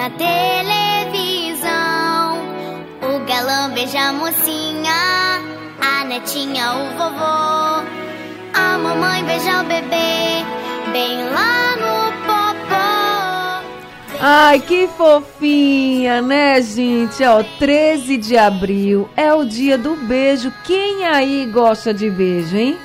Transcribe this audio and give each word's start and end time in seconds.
na 0.00 0.08
televisão. 0.08 1.68
O 3.02 3.18
galã 3.26 3.70
beija 3.74 4.00
a 4.00 4.12
mocinha, 4.14 5.42
a 5.78 6.04
netinha, 6.06 6.72
o 6.74 6.96
vovô. 6.96 7.84
A 8.54 8.78
mamãe 8.78 9.22
beija 9.24 9.60
o 9.60 9.64
bebê, 9.64 10.42
bem 10.90 11.22
lá 11.28 11.76
no 11.76 12.12
popô. 12.24 12.88
Ai, 14.22 14.60
que 14.60 14.88
fofinha, 14.88 16.22
né, 16.22 16.62
gente? 16.62 17.22
Ó, 17.22 17.42
13 17.58 18.16
de 18.16 18.38
abril 18.38 19.06
é 19.14 19.34
o 19.34 19.44
dia 19.44 19.76
do 19.76 19.96
beijo. 19.96 20.50
Quem 20.64 21.04
aí 21.04 21.44
gosta 21.44 21.92
de 21.92 22.08
beijo, 22.08 22.56
hein? 22.56 22.78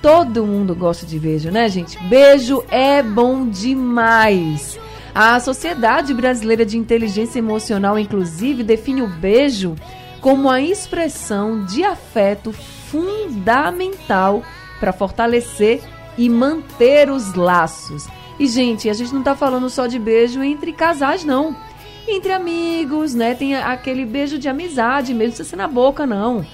Todo 0.00 0.46
mundo 0.46 0.76
gosta 0.76 1.04
de 1.04 1.18
beijo, 1.18 1.50
né, 1.50 1.68
gente? 1.68 1.98
Beijo 2.04 2.64
é 2.70 3.02
bom 3.02 3.48
demais. 3.48 4.78
A 5.14 5.40
Sociedade 5.40 6.14
Brasileira 6.14 6.64
de 6.64 6.78
Inteligência 6.78 7.38
Emocional, 7.38 7.98
inclusive, 7.98 8.62
define 8.62 9.02
o 9.02 9.08
beijo 9.08 9.74
como 10.20 10.48
a 10.48 10.60
expressão 10.60 11.64
de 11.64 11.82
afeto 11.82 12.52
fundamental 12.52 14.42
para 14.78 14.92
fortalecer 14.92 15.82
e 16.16 16.28
manter 16.28 17.10
os 17.10 17.34
laços. 17.34 18.06
E, 18.38 18.46
gente, 18.46 18.88
a 18.88 18.92
gente 18.92 19.12
não 19.12 19.20
está 19.20 19.34
falando 19.34 19.68
só 19.68 19.86
de 19.86 19.98
beijo 19.98 20.42
entre 20.42 20.72
casais, 20.72 21.24
não. 21.24 21.56
Entre 22.08 22.32
amigos, 22.32 23.14
né? 23.14 23.34
Tem 23.34 23.54
aquele 23.54 24.04
beijo 24.04 24.38
de 24.38 24.48
amizade, 24.48 25.12
mesmo 25.12 25.36
se 25.36 25.44
ser 25.44 25.56
na 25.56 25.68
boca, 25.68 26.06
não. 26.06 26.44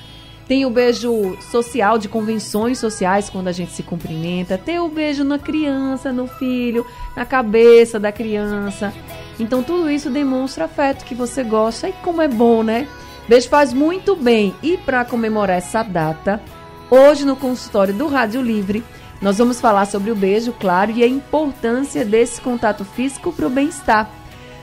Tem 0.46 0.64
o 0.64 0.70
beijo 0.70 1.36
social 1.50 1.98
de 1.98 2.08
convenções 2.08 2.78
sociais 2.78 3.28
quando 3.28 3.48
a 3.48 3.52
gente 3.52 3.72
se 3.72 3.82
cumprimenta. 3.82 4.56
Tem 4.56 4.78
o 4.78 4.88
beijo 4.88 5.24
na 5.24 5.40
criança, 5.40 6.12
no 6.12 6.28
filho, 6.28 6.86
na 7.16 7.24
cabeça 7.24 7.98
da 7.98 8.12
criança. 8.12 8.92
Então 9.40 9.62
tudo 9.62 9.90
isso 9.90 10.08
demonstra 10.08 10.66
afeto 10.66 11.04
que 11.04 11.16
você 11.16 11.42
gosta 11.42 11.88
e 11.88 11.92
como 11.94 12.22
é 12.22 12.28
bom, 12.28 12.62
né? 12.62 12.86
Beijo 13.28 13.48
faz 13.48 13.72
muito 13.72 14.14
bem. 14.14 14.54
E 14.62 14.76
para 14.76 15.04
comemorar 15.04 15.58
essa 15.58 15.82
data, 15.82 16.40
hoje 16.88 17.24
no 17.24 17.34
consultório 17.34 17.92
do 17.92 18.06
Rádio 18.06 18.40
Livre, 18.40 18.84
nós 19.20 19.38
vamos 19.38 19.60
falar 19.60 19.86
sobre 19.86 20.12
o 20.12 20.16
beijo, 20.16 20.52
claro, 20.52 20.92
e 20.92 21.02
a 21.02 21.08
importância 21.08 22.04
desse 22.04 22.40
contato 22.40 22.84
físico 22.84 23.32
para 23.32 23.48
o 23.48 23.50
bem-estar. 23.50 24.08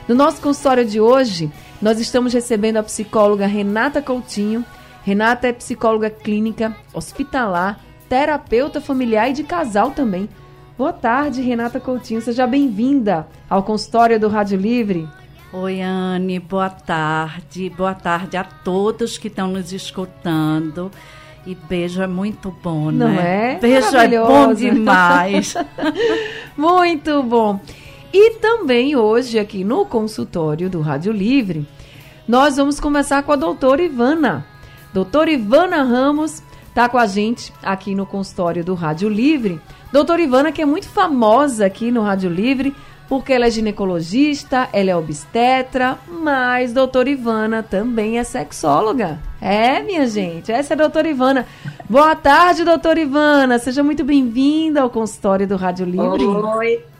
No 0.08 0.14
nosso 0.14 0.40
consultório 0.40 0.84
de 0.84 0.98
hoje, 0.98 1.50
nós 1.82 2.00
estamos 2.00 2.32
recebendo 2.32 2.78
a 2.78 2.82
psicóloga 2.82 3.46
Renata 3.46 4.00
Coutinho 4.00 4.64
Renata 5.04 5.46
é 5.48 5.52
psicóloga 5.52 6.08
clínica, 6.08 6.74
hospitalar, 6.94 7.78
terapeuta 8.08 8.80
familiar 8.80 9.28
e 9.28 9.34
de 9.34 9.44
casal 9.44 9.90
também. 9.90 10.28
Boa 10.78 10.94
tarde, 10.94 11.42
Renata 11.42 11.78
Coutinho. 11.78 12.22
Seja 12.22 12.46
bem-vinda 12.46 13.28
ao 13.48 13.62
consultório 13.62 14.18
do 14.18 14.28
Rádio 14.28 14.58
Livre. 14.58 15.06
Oi, 15.52 15.82
Anne. 15.82 16.40
Boa 16.40 16.70
tarde. 16.70 17.68
Boa 17.68 17.94
tarde 17.94 18.38
a 18.38 18.44
todos 18.44 19.18
que 19.18 19.28
estão 19.28 19.48
nos 19.48 19.74
escutando. 19.74 20.90
E 21.46 21.54
beijo 21.54 22.00
é 22.00 22.06
muito 22.06 22.50
bom, 22.62 22.90
Não 22.90 23.06
né? 23.08 23.56
é? 23.56 23.58
Beijo 23.60 23.94
é 23.94 24.08
bom 24.08 24.54
demais. 24.54 25.54
muito 26.56 27.22
bom. 27.22 27.60
E 28.10 28.36
também 28.38 28.96
hoje, 28.96 29.38
aqui 29.38 29.64
no 29.64 29.84
consultório 29.84 30.70
do 30.70 30.80
Rádio 30.80 31.12
Livre, 31.12 31.66
nós 32.26 32.56
vamos 32.56 32.80
conversar 32.80 33.22
com 33.22 33.32
a 33.32 33.36
doutora 33.36 33.82
Ivana. 33.82 34.46
Doutora 34.94 35.28
Ivana 35.28 35.82
Ramos 35.82 36.40
está 36.68 36.88
com 36.88 36.96
a 36.96 37.04
gente 37.04 37.52
aqui 37.64 37.96
no 37.96 38.06
consultório 38.06 38.64
do 38.64 38.74
Rádio 38.74 39.08
Livre. 39.08 39.60
Doutora 39.90 40.22
Ivana, 40.22 40.52
que 40.52 40.62
é 40.62 40.64
muito 40.64 40.88
famosa 40.88 41.66
aqui 41.66 41.90
no 41.90 42.00
Rádio 42.00 42.30
Livre, 42.30 42.72
porque 43.08 43.32
ela 43.32 43.46
é 43.46 43.50
ginecologista, 43.50 44.68
ela 44.72 44.90
é 44.90 44.96
obstetra, 44.96 45.98
mas 46.08 46.72
doutora 46.72 47.10
Ivana 47.10 47.60
também 47.60 48.20
é 48.20 48.24
sexóloga. 48.24 49.18
É, 49.40 49.82
minha 49.82 50.06
gente, 50.06 50.52
essa 50.52 50.74
é 50.74 50.76
a 50.76 50.78
doutora 50.78 51.08
Ivana. 51.08 51.44
Boa 51.90 52.14
tarde, 52.14 52.62
doutora 52.62 53.00
Ivana. 53.00 53.58
Seja 53.58 53.82
muito 53.82 54.04
bem-vinda 54.04 54.80
ao 54.80 54.90
consultório 54.90 55.44
do 55.44 55.56
Rádio 55.56 55.86
Livre. 55.86 56.24
Oi. 56.24 56.93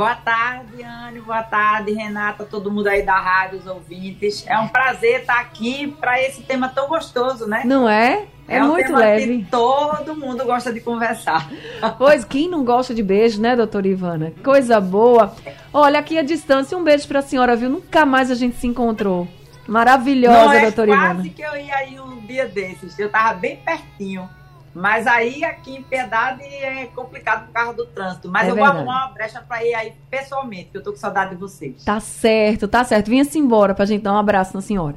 Boa 0.00 0.14
tarde, 0.14 0.82
Anne. 0.82 1.20
Boa 1.20 1.42
tarde, 1.42 1.92
Renata, 1.92 2.46
todo 2.46 2.70
mundo 2.70 2.86
aí 2.86 3.02
da 3.02 3.20
rádio, 3.20 3.58
os 3.58 3.66
ouvintes. 3.66 4.46
É 4.46 4.58
um 4.58 4.66
prazer 4.66 5.20
estar 5.20 5.38
aqui 5.38 5.94
para 6.00 6.18
esse 6.22 6.40
tema 6.40 6.70
tão 6.70 6.88
gostoso, 6.88 7.46
né? 7.46 7.60
Não 7.66 7.86
é? 7.86 8.24
É, 8.48 8.56
é 8.56 8.64
um 8.64 8.68
muito 8.68 8.94
leve. 8.94 9.40
Que 9.40 9.50
todo 9.50 10.16
mundo 10.16 10.42
gosta 10.46 10.72
de 10.72 10.80
conversar. 10.80 11.46
Pois, 11.98 12.24
quem 12.24 12.48
não 12.48 12.64
gosta 12.64 12.94
de 12.94 13.02
beijo, 13.02 13.42
né, 13.42 13.54
doutora 13.54 13.88
Ivana? 13.88 14.32
Coisa 14.42 14.80
boa. 14.80 15.34
Olha, 15.70 16.00
aqui 16.00 16.18
a 16.18 16.22
distância, 16.22 16.78
um 16.78 16.82
beijo 16.82 17.06
para 17.06 17.18
a 17.18 17.22
senhora, 17.22 17.54
viu? 17.54 17.68
Nunca 17.68 18.06
mais 18.06 18.30
a 18.30 18.34
gente 18.34 18.56
se 18.56 18.66
encontrou. 18.66 19.28
Maravilhosa, 19.68 20.44
não, 20.46 20.52
é 20.54 20.60
doutora 20.62 20.92
Ivana. 20.92 21.14
Quase 21.16 21.28
que 21.28 21.42
eu 21.42 21.56
ia 21.58 21.76
aí 21.76 22.00
um 22.00 22.20
dia 22.20 22.48
desses. 22.48 22.98
Eu 22.98 23.10
tava 23.10 23.34
bem 23.34 23.56
pertinho. 23.58 24.26
Mas 24.74 25.06
aí 25.06 25.44
aqui 25.44 25.76
em 25.76 25.82
Piedade 25.82 26.44
é 26.44 26.86
complicado 26.94 27.46
por 27.46 27.52
causa 27.52 27.74
do 27.74 27.86
trânsito. 27.86 28.28
Mas 28.28 28.46
é 28.46 28.50
eu 28.50 28.54
verdade. 28.54 28.76
vou 28.76 28.82
arrumar 28.82 29.06
uma 29.06 29.14
brecha 29.14 29.40
para 29.40 29.64
ir 29.64 29.74
aí 29.74 29.92
pessoalmente, 30.08 30.70
que 30.70 30.78
eu 30.78 30.82
tô 30.82 30.92
com 30.92 30.98
saudade 30.98 31.30
de 31.30 31.36
vocês. 31.36 31.84
Tá 31.84 31.98
certo, 31.98 32.68
tá 32.68 32.84
certo. 32.84 33.08
Vinha-se 33.08 33.38
embora 33.38 33.74
pra 33.74 33.84
gente 33.84 34.02
dar 34.02 34.12
um 34.12 34.18
abraço 34.18 34.54
na 34.54 34.60
senhora. 34.60 34.96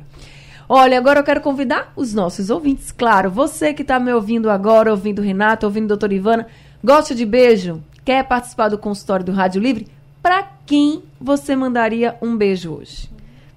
Olha, 0.69 0.97
agora 0.97 1.19
eu 1.19 1.23
quero 1.23 1.41
convidar 1.41 1.91
os 1.95 2.13
nossos 2.13 2.49
ouvintes, 2.49 2.91
claro. 2.91 3.29
Você 3.31 3.73
que 3.73 3.81
está 3.81 3.99
me 3.99 4.13
ouvindo 4.13 4.49
agora, 4.49 4.91
ouvindo 4.91 5.21
Renato, 5.21 5.65
ouvindo 5.65 5.85
a 5.85 5.87
doutora 5.89 6.13
Ivana, 6.13 6.47
gosta 6.83 7.13
de 7.13 7.25
beijo? 7.25 7.83
Quer 8.05 8.23
participar 8.23 8.69
do 8.69 8.77
consultório 8.77 9.25
do 9.25 9.31
Rádio 9.31 9.61
Livre? 9.61 9.87
Para 10.21 10.51
quem 10.65 11.03
você 11.19 11.55
mandaria 11.55 12.15
um 12.21 12.37
beijo 12.37 12.73
hoje? 12.73 13.09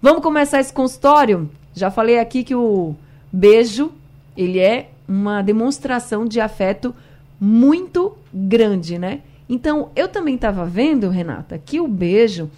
Vamos 0.00 0.22
começar 0.22 0.60
esse 0.60 0.72
consultório? 0.72 1.50
Já 1.74 1.90
falei 1.90 2.20
aqui 2.20 2.44
que 2.44 2.54
o 2.54 2.94
beijo, 3.32 3.90
ele 4.36 4.60
é 4.60 4.90
uma 5.08 5.42
demonstração 5.42 6.24
de 6.24 6.40
afeto 6.40 6.94
muito 7.40 8.16
grande, 8.32 8.96
né? 8.96 9.22
Então, 9.48 9.90
eu 9.96 10.06
também 10.06 10.36
estava 10.36 10.64
vendo, 10.64 11.08
Renata, 11.08 11.58
que 11.58 11.80
o 11.80 11.88
beijo 11.88 12.48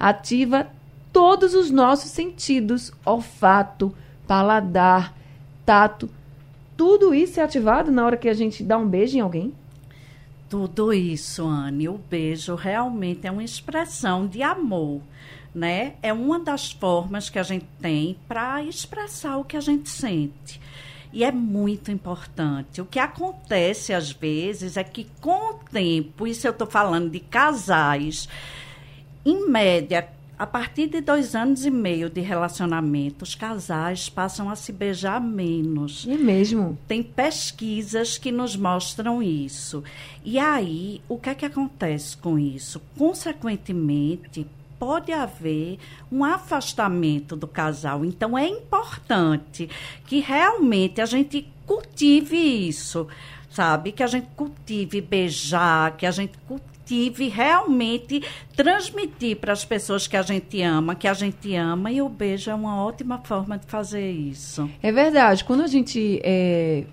ativa 0.00 0.68
todos 1.12 1.54
os 1.54 1.70
nossos 1.70 2.10
sentidos: 2.10 2.90
olfato, 3.04 3.94
paladar, 4.26 5.14
tato. 5.66 6.08
Tudo 6.78 7.14
isso 7.14 7.40
é 7.40 7.42
ativado 7.42 7.92
na 7.92 8.06
hora 8.06 8.16
que 8.16 8.28
a 8.28 8.34
gente 8.34 8.62
dá 8.62 8.78
um 8.78 8.88
beijo 8.88 9.18
em 9.18 9.20
alguém? 9.20 9.52
Tudo 10.48 10.94
isso, 10.94 11.46
Anne. 11.46 11.90
O 11.90 12.00
beijo 12.08 12.54
realmente 12.54 13.26
é 13.26 13.30
uma 13.30 13.44
expressão 13.44 14.26
de 14.26 14.42
amor 14.42 15.02
né? 15.56 15.94
É 16.02 16.12
uma 16.12 16.38
das 16.38 16.70
formas 16.70 17.30
que 17.30 17.38
a 17.38 17.42
gente 17.42 17.64
tem 17.80 18.18
para 18.28 18.62
expressar 18.62 19.38
o 19.38 19.44
que 19.44 19.56
a 19.56 19.60
gente 19.60 19.88
sente. 19.88 20.60
E 21.12 21.24
é 21.24 21.32
muito 21.32 21.90
importante. 21.90 22.82
O 22.82 22.84
que 22.84 22.98
acontece 22.98 23.94
às 23.94 24.12
vezes 24.12 24.76
é 24.76 24.84
que 24.84 25.08
com 25.18 25.52
o 25.52 25.54
tempo, 25.54 26.26
isso 26.26 26.46
eu 26.46 26.50
estou 26.50 26.66
falando 26.66 27.08
de 27.08 27.20
casais, 27.20 28.28
em 29.24 29.48
média, 29.48 30.06
a 30.38 30.46
partir 30.46 30.88
de 30.88 31.00
dois 31.00 31.34
anos 31.34 31.64
e 31.64 31.70
meio 31.70 32.10
de 32.10 32.20
relacionamento, 32.20 33.22
os 33.22 33.34
casais 33.34 34.10
passam 34.10 34.50
a 34.50 34.56
se 34.56 34.70
beijar 34.70 35.18
menos. 35.18 36.06
É 36.06 36.18
mesmo? 36.18 36.76
Tem 36.86 37.02
pesquisas 37.02 38.18
que 38.18 38.30
nos 38.30 38.54
mostram 38.54 39.22
isso. 39.22 39.82
E 40.22 40.38
aí, 40.38 41.00
o 41.08 41.18
que 41.18 41.30
é 41.30 41.34
que 41.34 41.46
acontece 41.46 42.14
com 42.18 42.38
isso? 42.38 42.82
Consequentemente, 42.98 44.46
pode 44.78 45.12
haver 45.12 45.78
um 46.10 46.24
afastamento 46.24 47.36
do 47.36 47.46
casal. 47.46 48.04
Então, 48.04 48.36
é 48.36 48.46
importante 48.46 49.68
que 50.06 50.20
realmente 50.20 51.00
a 51.00 51.06
gente 51.06 51.48
cultive 51.66 52.36
isso, 52.36 53.06
sabe? 53.50 53.92
Que 53.92 54.02
a 54.02 54.06
gente 54.06 54.28
cultive 54.36 55.00
beijar, 55.00 55.96
que 55.96 56.06
a 56.06 56.10
gente 56.10 56.36
cultive 56.46 56.76
tive 56.86 57.28
realmente 57.28 58.22
transmitir 58.54 59.36
para 59.36 59.52
as 59.52 59.64
pessoas 59.64 60.06
que 60.06 60.16
a 60.16 60.22
gente 60.22 60.62
ama, 60.62 60.94
que 60.94 61.08
a 61.08 61.12
gente 61.12 61.54
ama, 61.54 61.90
e 61.90 62.00
o 62.00 62.08
beijo 62.08 62.48
é 62.48 62.54
uma 62.54 62.82
ótima 62.82 63.18
forma 63.18 63.58
de 63.58 63.66
fazer 63.66 64.08
isso. 64.08 64.70
É 64.80 64.92
verdade. 64.92 65.44
Quando 65.44 65.62
a 65.62 65.66
gente 65.66 66.20
é 66.22 66.84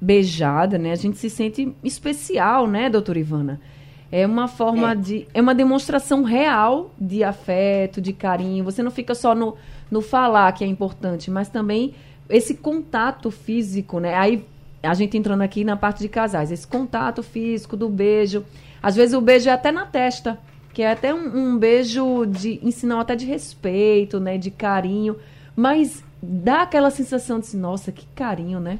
beijada, 0.00 0.78
né, 0.78 0.92
a 0.92 0.96
gente 0.96 1.18
se 1.18 1.30
sente 1.30 1.74
especial, 1.82 2.66
né, 2.68 2.88
doutora 2.88 3.18
Ivana? 3.18 3.60
É 4.10 4.26
uma 4.26 4.48
forma 4.48 4.92
é. 4.92 4.94
de. 4.94 5.28
É 5.34 5.40
uma 5.40 5.54
demonstração 5.54 6.22
real 6.22 6.90
de 6.98 7.22
afeto, 7.22 8.00
de 8.00 8.12
carinho. 8.12 8.64
Você 8.64 8.82
não 8.82 8.90
fica 8.90 9.14
só 9.14 9.34
no, 9.34 9.56
no 9.90 10.00
falar 10.00 10.50
que 10.52 10.64
é 10.64 10.66
importante, 10.66 11.30
mas 11.30 11.48
também 11.48 11.94
esse 12.28 12.54
contato 12.54 13.30
físico, 13.30 14.00
né? 14.00 14.14
Aí 14.14 14.44
a 14.82 14.94
gente 14.94 15.16
entrando 15.16 15.42
aqui 15.42 15.64
na 15.64 15.76
parte 15.76 16.00
de 16.00 16.08
casais, 16.08 16.50
esse 16.50 16.66
contato 16.66 17.22
físico 17.22 17.76
do 17.76 17.88
beijo. 17.88 18.44
Às 18.82 18.96
vezes 18.96 19.14
o 19.14 19.20
beijo 19.20 19.48
é 19.48 19.52
até 19.52 19.72
na 19.72 19.84
testa, 19.84 20.38
que 20.72 20.82
é 20.82 20.92
até 20.92 21.12
um, 21.12 21.54
um 21.54 21.58
beijo 21.58 22.24
de 22.26 22.60
ensinar 22.62 23.00
até 23.00 23.16
de 23.16 23.26
respeito, 23.26 24.20
né, 24.20 24.38
de 24.38 24.50
carinho, 24.50 25.16
mas 25.56 26.04
dá 26.22 26.62
aquela 26.62 26.90
sensação 26.90 27.40
de 27.40 27.46
assim, 27.46 27.58
nossa, 27.58 27.90
que 27.90 28.06
carinho, 28.14 28.60
né? 28.60 28.78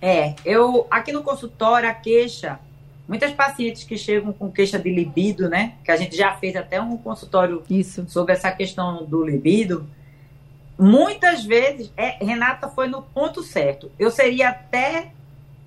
É, 0.00 0.34
eu 0.46 0.86
aqui 0.90 1.12
no 1.12 1.22
consultório 1.22 1.86
a 1.88 1.92
queixa, 1.92 2.58
muitas 3.10 3.32
pacientes 3.32 3.82
que 3.82 3.98
chegam 3.98 4.32
com 4.32 4.52
queixa 4.52 4.78
de 4.78 4.88
libido, 4.88 5.48
né? 5.48 5.72
Que 5.84 5.90
a 5.90 5.96
gente 5.96 6.16
já 6.16 6.32
fez 6.36 6.54
até 6.54 6.80
um 6.80 6.96
consultório 6.96 7.64
Isso. 7.68 8.08
sobre 8.08 8.32
essa 8.32 8.52
questão 8.52 9.04
do 9.04 9.24
libido. 9.24 9.84
Muitas 10.78 11.44
vezes, 11.44 11.92
é, 11.96 12.24
Renata 12.24 12.68
foi 12.68 12.86
no 12.86 13.02
ponto 13.02 13.42
certo. 13.42 13.90
Eu 13.98 14.12
seria 14.12 14.50
até 14.50 15.10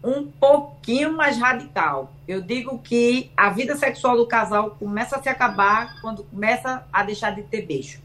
um 0.01 0.25
pouquinho 0.25 1.18
mais 1.18 1.38
radical. 1.38 2.13
Eu 2.25 2.42
digo 2.42 2.80
que 2.80 3.30
a 3.36 3.50
vida 3.50 3.75
sexual 3.75 4.16
do 4.16 4.25
casal 4.25 4.78
começa 4.80 5.18
a 5.18 5.22
se 5.22 5.28
acabar 5.28 6.00
quando 6.00 6.24
começa 6.24 6.88
a 6.94 7.04
deixar 7.04 7.31
de 7.31 7.44
ter 7.44 7.63
beijo. 7.63 8.00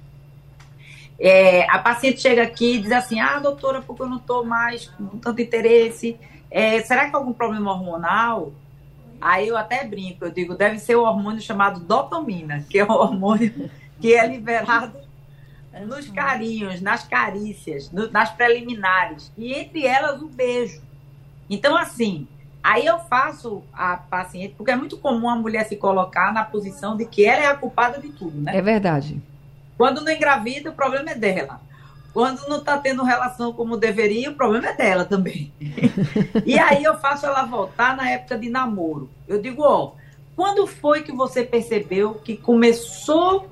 É, 1.16 1.62
a 1.70 1.78
paciente 1.78 2.20
chega 2.20 2.42
aqui 2.42 2.74
e 2.74 2.82
diz 2.82 2.90
assim: 2.90 3.20
Ah, 3.20 3.38
doutora, 3.38 3.82
porque 3.82 4.02
eu 4.02 4.08
não 4.08 4.16
estou 4.16 4.44
mais 4.44 4.88
com 4.88 5.16
tanto 5.18 5.40
interesse? 5.40 6.18
É, 6.50 6.80
será 6.82 7.08
que 7.08 7.14
é 7.14 7.16
algum 7.16 7.32
problema 7.32 7.70
hormonal? 7.70 8.52
Aí 9.20 9.48
eu 9.48 9.56
até 9.56 9.84
brinco, 9.84 10.24
eu 10.24 10.30
digo: 10.30 10.54
deve 10.54 10.78
ser 10.78 10.96
o 10.96 11.02
hormônio 11.02 11.40
chamado 11.40 11.80
dopamina, 11.80 12.64
que 12.68 12.78
é 12.78 12.84
o 12.84 12.90
hormônio 12.90 13.70
que 14.00 14.14
é 14.14 14.26
liberado 14.26 14.98
nos 15.86 16.08
carinhos, 16.08 16.80
nas 16.80 17.04
carícias, 17.04 17.90
no, 17.90 18.10
nas 18.10 18.30
preliminares, 18.30 19.32
e 19.36 19.52
entre 19.52 19.86
elas 19.86 20.20
o 20.20 20.28
beijo. 20.28 20.82
Então, 21.48 21.76
assim, 21.76 22.26
aí 22.62 22.86
eu 22.86 22.98
faço 23.00 23.62
a 23.72 23.96
paciente, 23.96 24.54
porque 24.56 24.70
é 24.72 24.76
muito 24.76 24.98
comum 24.98 25.28
a 25.28 25.36
mulher 25.36 25.64
se 25.64 25.76
colocar 25.76 26.32
na 26.32 26.44
posição 26.44 26.96
de 26.96 27.04
que 27.06 27.24
ela 27.24 27.42
é 27.42 27.46
a 27.46 27.54
culpada 27.54 28.00
de 28.00 28.08
tudo, 28.08 28.40
né? 28.40 28.56
É 28.56 28.62
verdade. 28.62 29.20
Quando 29.76 30.00
não 30.00 30.10
engravida, 30.10 30.70
o 30.70 30.74
problema 30.74 31.10
é 31.10 31.14
dela. 31.14 31.60
Quando 32.18 32.48
não 32.48 32.56
está 32.56 32.76
tendo 32.76 33.04
relação 33.04 33.52
como 33.52 33.76
deveria, 33.76 34.32
o 34.32 34.34
problema 34.34 34.70
é 34.70 34.76
dela 34.76 35.04
também. 35.04 35.52
e 36.44 36.58
aí 36.58 36.82
eu 36.82 36.98
faço 36.98 37.24
ela 37.24 37.44
voltar 37.44 37.96
na 37.96 38.10
época 38.10 38.36
de 38.36 38.50
namoro. 38.50 39.08
Eu 39.28 39.40
digo, 39.40 39.62
ó, 39.62 39.92
quando 40.34 40.66
foi 40.66 41.02
que 41.02 41.12
você 41.12 41.44
percebeu 41.44 42.14
que 42.14 42.36
começou 42.36 43.48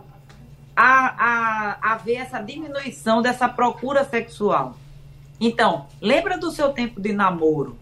a, 0.75 1.77
a, 1.85 1.93
a 1.93 1.97
ver 1.99 2.17
essa 2.17 2.43
diminuição 2.43 3.23
dessa 3.23 3.49
procura 3.49 4.03
sexual? 4.03 4.75
Então, 5.41 5.87
lembra 6.01 6.37
do 6.37 6.51
seu 6.51 6.71
tempo 6.71 7.01
de 7.01 7.13
namoro? 7.13 7.79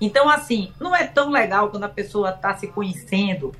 Então, 0.00 0.30
assim, 0.30 0.72
não 0.78 0.94
é 0.94 1.08
tão 1.08 1.30
legal 1.30 1.70
quando 1.70 1.82
a 1.82 1.88
pessoa 1.88 2.30
está 2.30 2.54
se 2.54 2.68
conhecendo, 2.68 3.52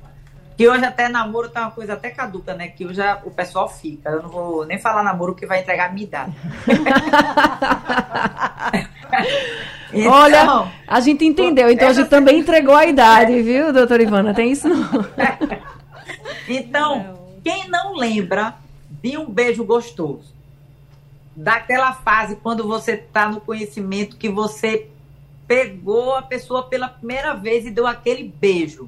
que 0.61 0.67
hoje 0.67 0.85
até 0.85 1.09
namoro 1.09 1.49
tá 1.49 1.61
uma 1.61 1.71
coisa 1.71 1.93
até 1.93 2.11
caduca, 2.11 2.53
né? 2.53 2.67
Que 2.67 2.85
hoje 2.85 3.01
o 3.25 3.31
pessoal 3.31 3.67
fica. 3.67 4.11
Eu 4.11 4.21
não 4.21 4.29
vou 4.29 4.63
nem 4.63 4.77
falar 4.77 5.01
namoro 5.01 5.33
que 5.33 5.47
vai 5.47 5.61
entregar 5.61 5.89
a 5.89 5.91
minha 5.91 6.05
idade. 6.05 6.31
então, 9.91 10.11
Olha, 10.11 10.71
a 10.85 10.99
gente 10.99 11.25
entendeu. 11.25 11.67
Então 11.67 11.87
a 11.87 11.93
gente 11.93 12.09
também 12.09 12.41
entregou 12.41 12.75
a 12.75 12.85
idade, 12.85 13.41
viu, 13.41 13.73
doutora 13.73 14.03
Ivana? 14.03 14.35
Tem 14.35 14.51
isso 14.51 14.69
não. 14.69 14.87
então, 16.47 17.17
quem 17.43 17.67
não 17.67 17.95
lembra 17.95 18.53
de 18.87 19.17
um 19.17 19.27
beijo 19.27 19.65
gostoso? 19.65 20.31
Daquela 21.35 21.93
fase 21.93 22.35
quando 22.35 22.67
você 22.67 22.91
está 22.91 23.27
no 23.27 23.41
conhecimento 23.41 24.15
que 24.15 24.29
você 24.29 24.89
pegou 25.47 26.13
a 26.13 26.21
pessoa 26.21 26.61
pela 26.61 26.87
primeira 26.87 27.33
vez 27.33 27.65
e 27.65 27.71
deu 27.71 27.87
aquele 27.87 28.31
beijo. 28.39 28.87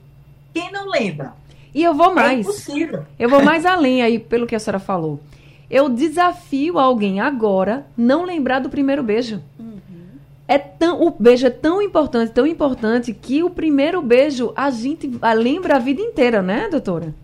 Quem 0.54 0.72
não 0.72 0.88
lembra? 0.88 1.34
E 1.74 1.84
eu 1.84 1.94
vou 1.94 2.12
é 2.12 2.14
mais. 2.14 2.38
É 2.38 2.42
impossível. 2.42 3.06
Eu 3.18 3.30
vou 3.30 3.44
mais 3.44 3.66
além 3.66 4.02
aí, 4.02 4.20
pelo 4.20 4.46
que 4.46 4.56
a 4.56 4.60
senhora 4.60 4.80
falou. 4.80 5.20
Eu 5.70 5.90
desafio 5.90 6.78
alguém 6.78 7.20
agora 7.20 7.86
não 7.98 8.24
lembrar 8.24 8.60
do 8.60 8.70
primeiro 8.70 9.02
beijo. 9.02 9.42
Uhum. 9.58 9.80
É 10.48 10.58
tão, 10.58 11.02
o 11.02 11.10
beijo 11.10 11.48
é 11.48 11.50
tão 11.50 11.82
importante, 11.82 12.32
tão 12.32 12.46
importante, 12.46 13.14
que 13.14 13.44
o 13.44 13.50
primeiro 13.50 14.02
beijo 14.02 14.54
a 14.56 14.70
gente 14.70 15.10
lembra 15.36 15.78
a 15.78 15.80
vida 15.80 16.02
inteira, 16.02 16.42
né, 16.42 16.68
doutora? 16.70 17.16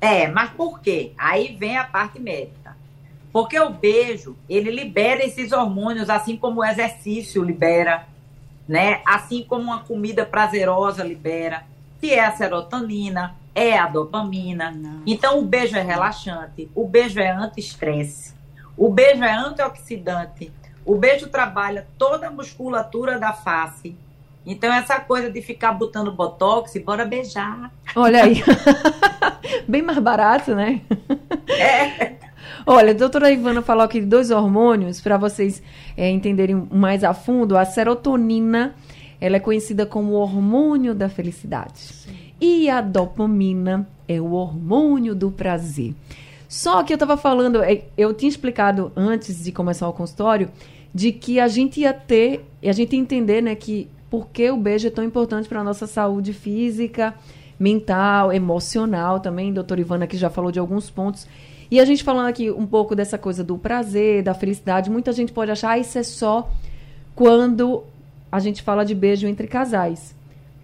É, 0.00 0.28
mas 0.28 0.50
por 0.50 0.80
quê? 0.80 1.12
Aí 1.18 1.56
vem 1.58 1.76
a 1.76 1.84
parte 1.84 2.20
médica. 2.20 2.76
Porque 3.32 3.58
o 3.58 3.70
beijo, 3.70 4.36
ele 4.48 4.70
libera 4.70 5.24
esses 5.24 5.52
hormônios, 5.52 6.08
assim 6.08 6.36
como 6.36 6.60
o 6.60 6.64
exercício 6.64 7.42
libera, 7.42 8.06
né? 8.68 9.02
Assim 9.04 9.42
como 9.42 9.64
uma 9.64 9.80
comida 9.80 10.24
prazerosa 10.24 11.02
libera, 11.02 11.64
que 12.00 12.12
é 12.12 12.24
a 12.24 12.32
serotonina, 12.32 13.34
é 13.56 13.78
a 13.78 13.86
dopamina. 13.86 14.70
Não. 14.70 15.00
Então 15.06 15.38
o 15.38 15.42
beijo 15.42 15.74
é 15.74 15.82
relaxante, 15.82 16.70
o 16.74 16.86
beijo 16.86 17.18
é 17.18 17.30
anti-estresse, 17.30 18.34
o 18.76 18.90
beijo 18.90 19.24
é 19.24 19.32
antioxidante, 19.32 20.52
o 20.84 20.94
beijo 20.94 21.28
trabalha 21.28 21.86
toda 21.96 22.28
a 22.28 22.30
musculatura 22.30 23.18
da 23.18 23.32
face. 23.32 23.96
Então 24.44 24.72
essa 24.72 25.00
coisa 25.00 25.30
de 25.30 25.40
ficar 25.40 25.72
botando 25.72 26.12
botox, 26.12 26.76
bora 26.84 27.06
beijar. 27.06 27.72
Olha 27.96 28.24
aí. 28.24 28.44
Bem 29.66 29.82
mais 29.82 29.98
barato, 29.98 30.54
né? 30.54 30.82
É. 31.48 32.14
Olha, 32.64 32.90
a 32.90 32.94
doutora 32.94 33.30
Ivana 33.30 33.62
falou 33.62 33.84
aqui 33.84 34.00
de 34.00 34.06
dois 34.06 34.30
hormônios, 34.30 35.00
para 35.00 35.16
vocês 35.16 35.62
é, 35.96 36.10
entenderem 36.10 36.68
mais 36.70 37.02
a 37.02 37.14
fundo. 37.14 37.56
A 37.56 37.64
serotonina, 37.64 38.74
ela 39.20 39.36
é 39.36 39.40
conhecida 39.40 39.86
como 39.86 40.12
o 40.12 40.16
hormônio 40.16 40.94
da 40.94 41.08
felicidade. 41.08 41.78
Sim. 41.78 42.25
E 42.40 42.68
a 42.68 42.80
dopamina 42.80 43.88
é 44.06 44.20
o 44.20 44.32
hormônio 44.32 45.14
do 45.14 45.30
prazer. 45.30 45.94
Só 46.48 46.82
que 46.82 46.92
eu 46.92 46.96
estava 46.96 47.16
falando, 47.16 47.62
é, 47.62 47.84
eu 47.96 48.14
tinha 48.14 48.28
explicado 48.28 48.92
antes 48.94 49.42
de 49.42 49.50
começar 49.52 49.88
o 49.88 49.92
consultório, 49.92 50.50
de 50.94 51.12
que 51.12 51.40
a 51.40 51.48
gente 51.48 51.80
ia 51.80 51.92
ter, 51.92 52.48
a 52.62 52.72
gente 52.72 52.94
ia 52.94 52.98
entender, 52.98 53.42
né, 53.42 53.54
que 53.54 53.88
por 54.08 54.28
que 54.28 54.50
o 54.50 54.56
beijo 54.56 54.86
é 54.86 54.90
tão 54.90 55.04
importante 55.04 55.48
para 55.48 55.60
a 55.60 55.64
nossa 55.64 55.86
saúde 55.86 56.32
física, 56.32 57.14
mental, 57.58 58.32
emocional 58.32 59.20
também. 59.20 59.52
Doutora 59.52 59.80
Ivana 59.80 60.06
que 60.06 60.16
já 60.16 60.30
falou 60.30 60.50
de 60.50 60.58
alguns 60.58 60.88
pontos. 60.88 61.26
E 61.70 61.80
a 61.80 61.84
gente 61.84 62.02
falando 62.02 62.28
aqui 62.28 62.50
um 62.50 62.66
pouco 62.66 62.94
dessa 62.94 63.18
coisa 63.18 63.44
do 63.44 63.58
prazer, 63.58 64.22
da 64.22 64.32
felicidade, 64.32 64.88
muita 64.88 65.12
gente 65.12 65.32
pode 65.32 65.50
achar 65.50 65.70
ah, 65.70 65.78
isso 65.78 65.98
é 65.98 66.02
só 66.02 66.50
quando 67.14 67.82
a 68.32 68.38
gente 68.38 68.62
fala 68.62 68.84
de 68.84 68.94
beijo 68.94 69.26
entre 69.26 69.46
casais. 69.46 70.15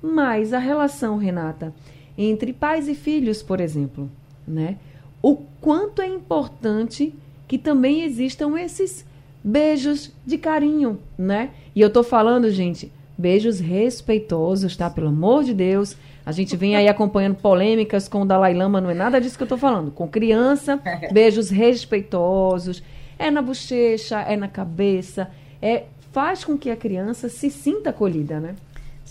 Mas 0.02 0.52
a 0.52 0.59
relação, 0.59 1.16
Renata, 1.16 1.73
entre 2.18 2.52
pais 2.52 2.88
e 2.88 2.94
filhos, 2.94 3.42
por 3.42 3.61
exemplo, 3.61 4.11
né? 4.47 4.76
O 5.23 5.37
quanto 5.61 6.02
é 6.02 6.06
importante 6.06 7.14
que 7.47 7.56
também 7.56 8.02
existam 8.02 8.59
esses 8.59 9.06
beijos 9.44 10.11
de 10.26 10.38
carinho, 10.38 10.99
né? 11.16 11.50
E 11.75 11.80
eu 11.80 11.90
tô 11.90 12.02
falando, 12.02 12.50
gente, 12.50 12.90
beijos 13.16 13.61
respeitosos, 13.61 14.76
tá? 14.76 14.90
Pelo 14.90 15.09
amor 15.09 15.44
de 15.44 15.54
Deus, 15.54 15.97
a 16.25 16.32
gente 16.32 16.56
vem 16.56 16.76
aí 16.76 16.88
acompanhando 16.88 17.37
polêmicas 17.37 18.09
com 18.09 18.23
o 18.23 18.25
Dalai 18.25 18.54
Lama, 18.54 18.80
não 18.80 18.90
é 18.90 18.94
nada 18.94 19.21
disso 19.21 19.37
que 19.37 19.42
eu 19.42 19.47
estou 19.47 19.59
falando. 19.59 19.90
Com 19.90 20.09
criança, 20.09 20.80
beijos 21.12 21.50
respeitosos. 21.50 22.82
É 23.18 23.30
na 23.30 23.40
bochecha, 23.40 24.21
é 24.21 24.37
na 24.37 24.49
cabeça, 24.49 25.30
é 25.61 25.85
faz 26.11 26.44
com 26.44 26.59
que 26.59 26.71
a 26.71 26.76
criança 26.76 27.28
se 27.28 27.50
sinta 27.50 27.90
acolhida, 27.90 28.40
né? 28.40 28.56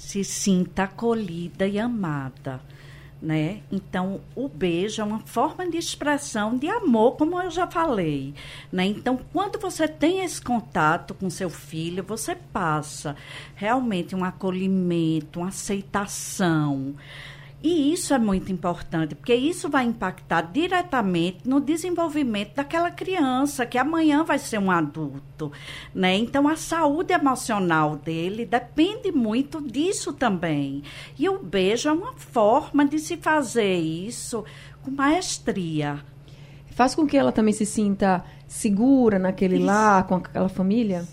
Se 0.01 0.23
sinta 0.23 0.85
acolhida 0.85 1.67
e 1.67 1.77
amada. 1.77 2.59
Né? 3.21 3.61
Então, 3.71 4.19
o 4.35 4.49
beijo 4.49 4.99
é 4.99 5.05
uma 5.05 5.19
forma 5.19 5.69
de 5.69 5.77
expressão 5.77 6.57
de 6.57 6.67
amor, 6.67 7.17
como 7.17 7.39
eu 7.39 7.51
já 7.51 7.67
falei. 7.67 8.33
Né? 8.71 8.87
Então, 8.87 9.19
quando 9.31 9.59
você 9.59 9.87
tem 9.87 10.23
esse 10.23 10.41
contato 10.41 11.13
com 11.13 11.29
seu 11.29 11.51
filho, 11.51 12.03
você 12.03 12.35
passa 12.35 13.15
realmente 13.53 14.15
um 14.15 14.23
acolhimento, 14.23 15.39
uma 15.39 15.49
aceitação. 15.49 16.95
E 17.63 17.93
isso 17.93 18.13
é 18.13 18.17
muito 18.17 18.51
importante, 18.51 19.13
porque 19.13 19.35
isso 19.35 19.69
vai 19.69 19.85
impactar 19.85 20.41
diretamente 20.41 21.47
no 21.47 21.59
desenvolvimento 21.59 22.55
daquela 22.55 22.89
criança, 22.89 23.67
que 23.67 23.77
amanhã 23.77 24.23
vai 24.23 24.39
ser 24.39 24.57
um 24.57 24.71
adulto. 24.71 25.51
Né? 25.93 26.15
Então, 26.17 26.47
a 26.47 26.55
saúde 26.55 27.13
emocional 27.13 27.95
dele 27.95 28.45
depende 28.45 29.11
muito 29.11 29.61
disso 29.61 30.11
também. 30.11 30.81
E 31.19 31.29
o 31.29 31.37
beijo 31.37 31.87
é 31.87 31.91
uma 31.91 32.13
forma 32.13 32.83
de 32.83 32.97
se 32.97 33.15
fazer 33.17 33.75
isso 33.75 34.43
com 34.81 34.89
maestria. 34.89 35.99
Faz 36.71 36.95
com 36.95 37.05
que 37.05 37.15
ela 37.15 37.31
também 37.31 37.53
se 37.53 37.65
sinta 37.65 38.23
segura 38.47 39.19
naquele 39.19 39.57
isso. 39.57 39.65
lar, 39.65 40.07
com 40.07 40.15
aquela 40.15 40.49
família? 40.49 41.05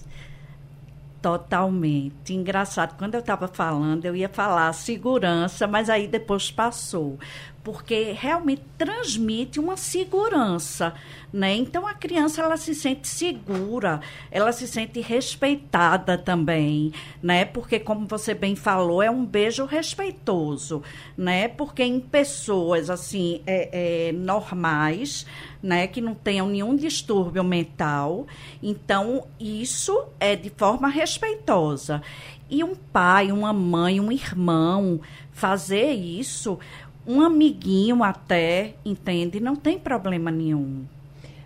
Totalmente. 1.28 2.32
Engraçado, 2.32 2.97
quando 2.97 3.12
eu 3.12 3.20
estava 3.20 3.47
falando, 3.47 4.06
eu 4.06 4.16
ia 4.16 4.30
falar 4.30 4.73
segurança, 4.73 5.66
mas 5.66 5.90
aí 5.90 6.08
depois 6.08 6.50
passou. 6.50 7.18
Porque 7.62 8.12
realmente 8.12 8.62
transmite 8.78 9.61
uma 9.61 9.76
segurança, 9.76 10.94
né? 11.30 11.54
Então 11.54 11.87
a 11.87 11.92
criança 11.92 12.40
ela 12.40 12.56
se 12.56 12.75
sente 12.75 13.06
segura, 13.06 14.00
ela 14.30 14.52
se 14.52 14.66
sente 14.66 15.00
respeitada 15.00 16.16
também, 16.16 16.94
né? 17.23 17.44
Porque 17.44 17.78
como 17.78 18.06
você 18.06 18.32
bem 18.32 18.56
falou, 18.56 19.02
é 19.02 19.11
um 19.11 19.26
beijo 19.26 19.66
respeitoso, 19.66 20.82
né? 21.14 21.47
Porque 21.47 21.82
em 21.82 22.00
pessoas 22.00 22.88
assim 22.88 23.42
é, 23.47 24.08
é 24.08 24.12
normais, 24.12 25.26
né, 25.62 25.86
que 25.86 26.00
não 26.00 26.14
tenham 26.14 26.48
nenhum 26.48 26.76
distúrbio 26.76 27.42
mental. 27.42 28.26
Então, 28.62 29.24
isso 29.38 30.04
é 30.20 30.36
de 30.36 30.50
forma 30.50 30.88
respeitosa. 30.88 32.02
E 32.50 32.64
um 32.64 32.74
pai, 32.74 33.30
uma 33.30 33.52
mãe, 33.52 34.00
um 34.00 34.10
irmão 34.10 35.00
fazer 35.32 35.92
isso, 35.92 36.58
um 37.06 37.20
amiguinho 37.20 38.02
até, 38.02 38.74
entende? 38.84 39.40
Não 39.40 39.56
tem 39.56 39.78
problema 39.78 40.30
nenhum. 40.30 40.84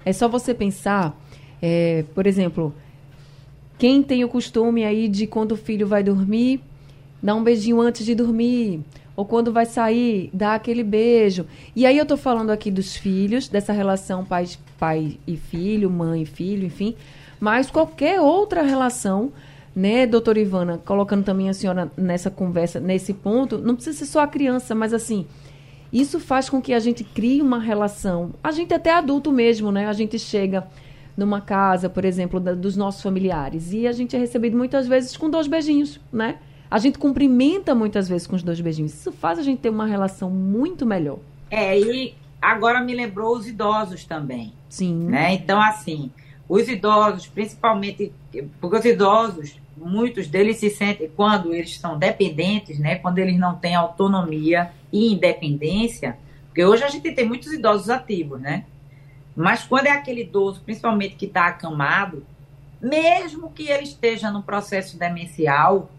É 0.04 0.12
só 0.12 0.28
você 0.28 0.54
pensar, 0.54 1.16
é, 1.61 2.04
por 2.14 2.26
exemplo, 2.26 2.75
quem 3.78 4.02
tem 4.02 4.25
o 4.25 4.28
costume 4.28 4.85
aí 4.85 5.09
de 5.09 5.26
quando 5.26 5.52
o 5.52 5.57
filho 5.57 5.87
vai 5.87 6.02
dormir, 6.02 6.61
dar 7.23 7.35
um 7.35 7.42
beijinho 7.42 7.81
antes 7.81 8.04
de 8.04 8.14
dormir 8.14 8.83
ou 9.16 9.25
quando 9.25 9.52
vai 9.52 9.66
sair, 9.66 10.31
dá 10.33 10.54
aquele 10.54 10.83
beijo. 10.83 11.47
E 11.76 11.85
aí 11.85 11.97
eu 11.97 12.02
estou 12.02 12.16
falando 12.16 12.50
aqui 12.50 12.71
dos 12.71 12.97
filhos, 12.97 13.49
dessa 13.49 13.73
relação 13.73 14.25
pai, 14.25 14.49
pai 14.78 15.19
e 15.26 15.37
filho, 15.37 15.90
mãe 15.90 16.23
e 16.23 16.26
filho, 16.26 16.66
enfim, 16.66 16.95
mas 17.38 17.71
qualquer 17.71 18.21
outra 18.21 18.62
relação, 18.62 19.33
né, 19.75 20.07
doutora 20.07 20.40
Ivana, 20.40 20.81
colocando 20.85 21.25
também 21.25 21.49
a 21.49 21.54
senhora 21.54 21.90
nessa 21.97 22.31
conversa, 22.31 22.81
nesse 22.81 23.12
ponto, 23.12 23.59
não 23.59 23.75
precisa 23.75 23.99
ser 23.99 24.07
só 24.07 24.21
a 24.21 24.26
criança, 24.26 24.75
mas 24.75 24.95
assim, 24.95 25.26
isso 25.92 26.19
faz 26.19 26.49
com 26.49 26.61
que 26.61 26.73
a 26.73 26.78
gente 26.78 27.04
crie 27.04 27.42
uma 27.42 27.59
relação, 27.59 28.31
a 28.42 28.50
gente 28.50 28.73
até 28.73 28.92
adulto 28.92 29.31
mesmo, 29.31 29.71
né, 29.71 29.88
a 29.88 29.92
gente 29.92 30.19
chega 30.19 30.66
numa 31.16 31.40
casa, 31.40 31.90
por 31.90 32.04
exemplo, 32.04 32.40
da, 32.40 32.54
dos 32.54 32.76
nossos 32.76 33.02
familiares, 33.02 33.73
e 33.73 33.87
a 33.87 33.92
gente 33.92 34.16
é 34.16 34.19
recebido 34.19 34.57
muitas 34.57 34.87
vezes 34.87 35.16
com 35.16 35.28
dois 35.28 35.47
beijinhos, 35.47 36.00
né, 36.12 36.38
a 36.73 36.79
gente 36.79 36.99
cumprimenta 36.99 37.75
muitas 37.75 38.09
vezes 38.09 38.26
com 38.26 38.35
os 38.35 38.43
dois 38.43 38.59
beijinhos. 38.59 38.95
Isso 38.95 39.12
faz 39.12 39.38
a 39.38 39.43
gente 39.43 39.61
ter 39.61 39.69
uma 39.69 39.85
relação 39.85 40.31
muito 40.31 40.87
melhor. 40.87 41.19
É, 41.50 41.79
e 41.79 42.14
agora 42.41 42.81
me 42.81 42.95
lembrou 42.95 43.37
os 43.37 43.47
idosos 43.47 44.07
também. 44.07 44.55
Sim. 44.71 45.05
Né? 45.05 45.35
Então, 45.35 45.61
assim, 45.61 46.11
os 46.49 46.67
idosos, 46.69 47.26
principalmente, 47.26 48.11
porque 48.59 48.76
os 48.79 48.85
idosos, 48.87 49.61
muitos 49.76 50.29
deles 50.29 50.57
se 50.57 50.71
sentem, 50.71 51.11
quando 51.14 51.52
eles 51.52 51.79
são 51.79 51.99
dependentes, 51.99 52.79
né? 52.79 52.95
Quando 52.95 53.19
eles 53.19 53.38
não 53.38 53.55
têm 53.57 53.75
autonomia 53.75 54.71
e 54.91 55.12
independência, 55.12 56.17
porque 56.47 56.64
hoje 56.64 56.85
a 56.85 56.88
gente 56.88 57.12
tem 57.12 57.29
muitos 57.29 57.52
idosos 57.52 57.91
ativos, 57.91 58.41
né? 58.41 58.64
Mas 59.37 59.62
quando 59.62 59.88
é 59.88 59.91
aquele 59.91 60.23
idoso, 60.23 60.62
principalmente 60.64 61.17
que 61.17 61.26
está 61.26 61.49
acamado, 61.49 62.25
mesmo 62.81 63.50
que 63.50 63.69
ele 63.69 63.85
esteja 63.85 64.31
no 64.31 64.43
processo 64.43 64.99
demencial, 64.99 65.91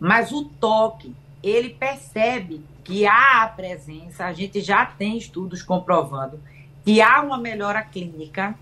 mas 0.00 0.32
o 0.32 0.44
toque, 0.44 1.14
ele 1.42 1.68
percebe 1.68 2.62
que 2.82 3.06
há 3.06 3.42
a 3.42 3.48
presença, 3.48 4.24
a 4.24 4.32
gente 4.32 4.62
já 4.62 4.86
tem 4.86 5.18
estudos 5.18 5.62
comprovando 5.62 6.40
que 6.84 7.02
há 7.02 7.20
uma 7.20 7.36
melhora 7.36 7.82
clínica 7.82 8.54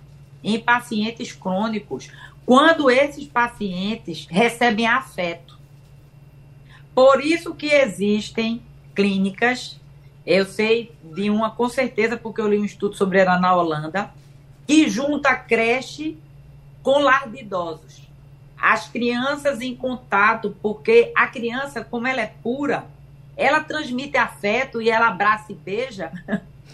em 0.42 0.58
pacientes 0.58 1.32
crônicos 1.32 2.10
quando 2.44 2.90
esses 2.90 3.26
pacientes 3.26 4.26
recebem 4.28 4.86
afeto. 4.86 5.56
Por 6.94 7.24
isso 7.24 7.54
que 7.54 7.66
existem 7.66 8.60
clínicas, 8.94 9.78
eu 10.26 10.44
sei 10.44 10.92
de 11.04 11.30
uma 11.30 11.52
com 11.52 11.68
certeza, 11.68 12.16
porque 12.16 12.40
eu 12.40 12.48
li 12.48 12.58
um 12.58 12.64
estudo 12.64 12.96
sobre 12.96 13.20
ela 13.20 13.38
na 13.38 13.54
Holanda, 13.54 14.10
que 14.66 14.88
junta 14.88 15.36
creche 15.36 16.18
com 16.82 16.98
lar 16.98 17.28
de 17.30 17.40
idosos 17.42 18.07
as 18.60 18.88
crianças 18.88 19.60
em 19.60 19.74
contato, 19.74 20.56
porque 20.60 21.12
a 21.16 21.26
criança, 21.26 21.84
como 21.84 22.06
ela 22.06 22.20
é 22.20 22.32
pura, 22.42 22.86
ela 23.36 23.60
transmite 23.60 24.16
afeto 24.16 24.82
e 24.82 24.90
ela 24.90 25.08
abraça 25.08 25.52
e 25.52 25.54
beija. 25.54 26.10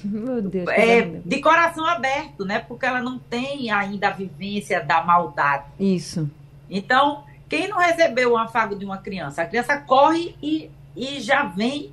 Meu 0.03 0.43
Deus, 0.43 0.69
é, 0.69 1.03
de 1.03 1.41
coração 1.41 1.87
aberto, 1.87 2.45
né? 2.45 2.59
Porque 2.59 2.85
ela 2.85 3.01
não 3.01 3.19
tem 3.19 3.71
ainda 3.71 4.09
a 4.09 4.11
vivência 4.11 4.83
da 4.83 5.03
maldade. 5.03 5.65
Isso. 5.79 6.31
Então, 6.69 7.25
quem 7.49 7.69
não 7.69 7.79
recebeu 7.79 8.33
o 8.33 8.37
afago 8.37 8.77
de 8.77 8.85
uma 8.85 8.99
criança? 8.99 9.43
A 9.43 9.47
criança 9.47 9.79
corre 9.79 10.35
e, 10.43 10.71
e 10.97 11.21
já 11.21 11.45
vem 11.45 11.93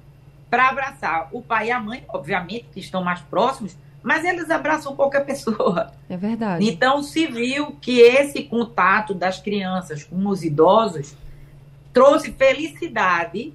para 0.49 0.69
abraçar. 0.69 1.29
O 1.31 1.41
pai 1.41 1.67
e 1.67 1.71
a 1.71 1.79
mãe, 1.79 2.03
obviamente, 2.09 2.65
que 2.73 2.79
estão 2.79 3.03
mais 3.03 3.21
próximos, 3.21 3.77
mas 4.03 4.25
eles 4.25 4.49
abraçam 4.49 4.95
qualquer 4.95 5.25
pessoa. 5.25 5.91
É 6.09 6.17
verdade. 6.17 6.67
Então 6.67 7.03
se 7.03 7.27
viu 7.27 7.73
que 7.79 7.99
esse 7.99 8.43
contato 8.43 9.13
das 9.13 9.39
crianças 9.39 10.03
com 10.03 10.27
os 10.27 10.43
idosos 10.43 11.15
trouxe 11.93 12.31
felicidade 12.31 13.53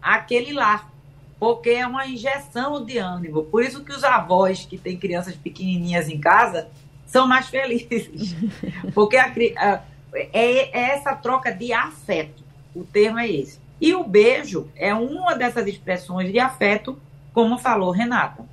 àquele 0.00 0.52
lar, 0.52 0.90
porque 1.38 1.70
é 1.70 1.86
uma 1.86 2.06
injeção 2.06 2.84
de 2.84 2.98
ânimo. 2.98 3.44
Por 3.44 3.62
isso 3.62 3.84
que 3.84 3.92
os 3.92 4.02
avós 4.02 4.64
que 4.64 4.78
têm 4.78 4.96
crianças 4.96 5.36
pequenininhas 5.36 6.08
em 6.08 6.18
casa 6.18 6.68
são 7.06 7.26
mais 7.28 7.48
felizes, 7.48 8.34
porque 8.94 9.16
a, 9.16 9.26
a, 9.26 9.82
é, 10.12 10.30
é 10.32 10.90
essa 10.90 11.14
troca 11.14 11.52
de 11.52 11.72
afeto. 11.72 12.42
O 12.74 12.84
termo 12.84 13.18
é 13.18 13.28
esse. 13.28 13.58
E 13.80 13.94
o 13.94 14.04
beijo 14.04 14.68
é 14.74 14.94
uma 14.94 15.34
dessas 15.34 15.66
expressões 15.66 16.32
de 16.32 16.38
afeto, 16.38 16.98
como 17.32 17.58
falou 17.58 17.90
Renata. 17.90 18.44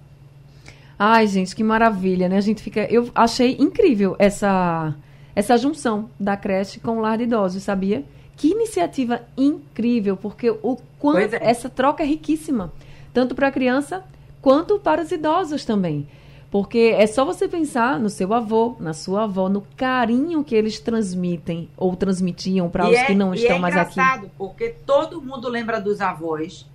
Ai, 0.98 1.28
gente, 1.28 1.56
que 1.56 1.64
maravilha, 1.64 2.30
né? 2.30 2.38
A 2.38 2.42
gente 2.42 2.62
fica. 2.62 2.82
Eu 2.82 3.10
achei 3.16 3.58
incrível 3.60 4.16
essa, 4.20 4.96
essa 5.36 5.58
junção 5.58 6.10
da 6.20 6.38
creche 6.38 6.80
com 6.80 6.98
o 6.98 7.02
lar 7.02 7.18
de 7.18 7.24
idosos, 7.24 7.64
sabia? 7.64 8.04
Que 8.36 8.50
iniciativa 8.50 9.22
incrível, 9.38 10.18
porque 10.18 10.50
o 10.50 10.78
quanto 11.00 11.36
é. 11.36 11.40
essa 11.42 11.70
troca 11.70 12.04
é 12.04 12.06
riquíssima, 12.06 12.72
tanto 13.14 13.36
para 13.36 13.48
a 13.48 13.52
criança 13.52 14.04
quanto 14.42 14.80
para 14.80 15.02
os 15.02 15.12
idosos 15.12 15.66
também. 15.66 16.08
Porque 16.50 16.94
é 16.96 17.08
só 17.08 17.26
você 17.26 17.48
pensar 17.48 18.00
no 18.00 18.12
seu 18.12 18.32
avô, 18.32 18.76
na 18.80 18.94
sua 18.94 19.24
avó, 19.24 19.50
no 19.50 19.62
carinho 19.76 20.44
que 20.44 20.54
eles 20.54 20.80
transmitem 20.80 21.68
ou 21.76 21.96
transmitiam 21.96 22.70
para 22.70 22.88
os 22.88 22.96
é, 22.96 23.06
que 23.06 23.16
não 23.16 23.34
estão 23.34 23.56
é 23.56 23.60
mais 23.60 23.76
aqui. 23.76 24.00
É 24.00 24.04
engraçado, 24.04 24.32
porque 24.38 24.70
todo 24.86 25.20
mundo 25.20 25.50
lembra 25.50 25.82
dos 25.82 26.00
avós 26.00 26.68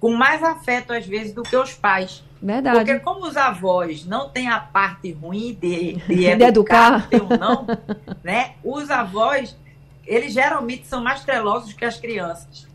com 0.00 0.12
mais 0.14 0.42
afeto 0.42 0.92
às 0.92 1.06
vezes 1.06 1.32
do 1.32 1.42
que 1.42 1.56
os 1.56 1.74
pais. 1.74 2.22
Verdade. 2.40 2.76
Porque 2.76 2.98
como 3.00 3.26
os 3.26 3.36
avós 3.36 4.04
não 4.04 4.28
têm 4.28 4.48
a 4.48 4.60
parte 4.60 5.10
ruim 5.12 5.56
de, 5.60 5.94
de 6.06 6.24
educar, 6.26 7.08
de 7.08 7.16
educar. 7.16 7.38
não, 7.38 7.66
né? 8.22 8.54
Os 8.62 8.90
avós, 8.90 9.56
eles 10.06 10.32
geralmente 10.32 10.86
são 10.86 11.02
mais 11.02 11.24
trelosos 11.24 11.72
que 11.72 11.84
as 11.84 11.98
crianças. 11.98 12.66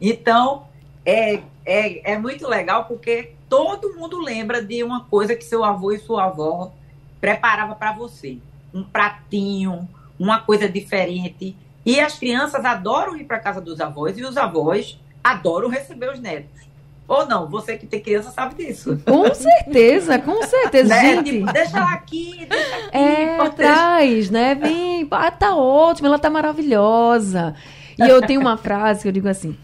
Então, 0.00 0.64
é, 1.04 1.40
é, 1.64 2.12
é 2.12 2.18
muito 2.18 2.48
legal 2.48 2.84
porque 2.84 3.34
todo 3.48 3.94
mundo 3.94 4.18
lembra 4.18 4.62
de 4.62 4.82
uma 4.82 5.04
coisa 5.04 5.36
que 5.36 5.44
seu 5.44 5.64
avô 5.64 5.92
e 5.92 5.98
sua 5.98 6.24
avó 6.24 6.72
preparava 7.20 7.74
para 7.74 7.92
você. 7.92 8.38
Um 8.72 8.82
pratinho, 8.82 9.88
uma 10.18 10.40
coisa 10.40 10.68
diferente. 10.68 11.56
E 11.84 12.00
as 12.00 12.18
crianças 12.18 12.64
adoram 12.64 13.16
ir 13.16 13.24
para 13.24 13.38
casa 13.38 13.60
dos 13.60 13.80
avós 13.80 14.16
e 14.16 14.24
os 14.24 14.36
avós 14.36 14.98
adoram 15.22 15.68
receber 15.68 16.12
os 16.12 16.20
netos. 16.20 16.69
Ou 17.12 17.26
não? 17.26 17.48
Você 17.48 17.76
que 17.76 17.86
tem 17.86 17.98
criança 18.00 18.30
sabe 18.30 18.54
disso. 18.54 18.96
Com 19.04 19.34
certeza, 19.34 20.16
com 20.20 20.40
certeza. 20.44 20.88
Né? 20.94 21.16
Gente, 21.16 21.30
Tipo, 21.40 21.52
deixa 21.52 21.76
ela 21.76 21.92
aqui, 21.92 22.46
deixa 22.48 22.76
aqui. 22.76 22.96
é, 22.96 23.48
traz, 23.50 24.30
né? 24.30 24.54
Vem, 24.54 25.08
ah, 25.10 25.30
tá 25.30 25.56
ótimo, 25.56 26.06
ela 26.06 26.20
tá 26.20 26.30
maravilhosa. 26.30 27.54
E 27.98 28.02
eu 28.08 28.22
tenho 28.22 28.40
uma 28.40 28.56
frase 28.56 29.02
que 29.02 29.08
eu 29.08 29.12
digo 29.12 29.28
assim: 29.28 29.56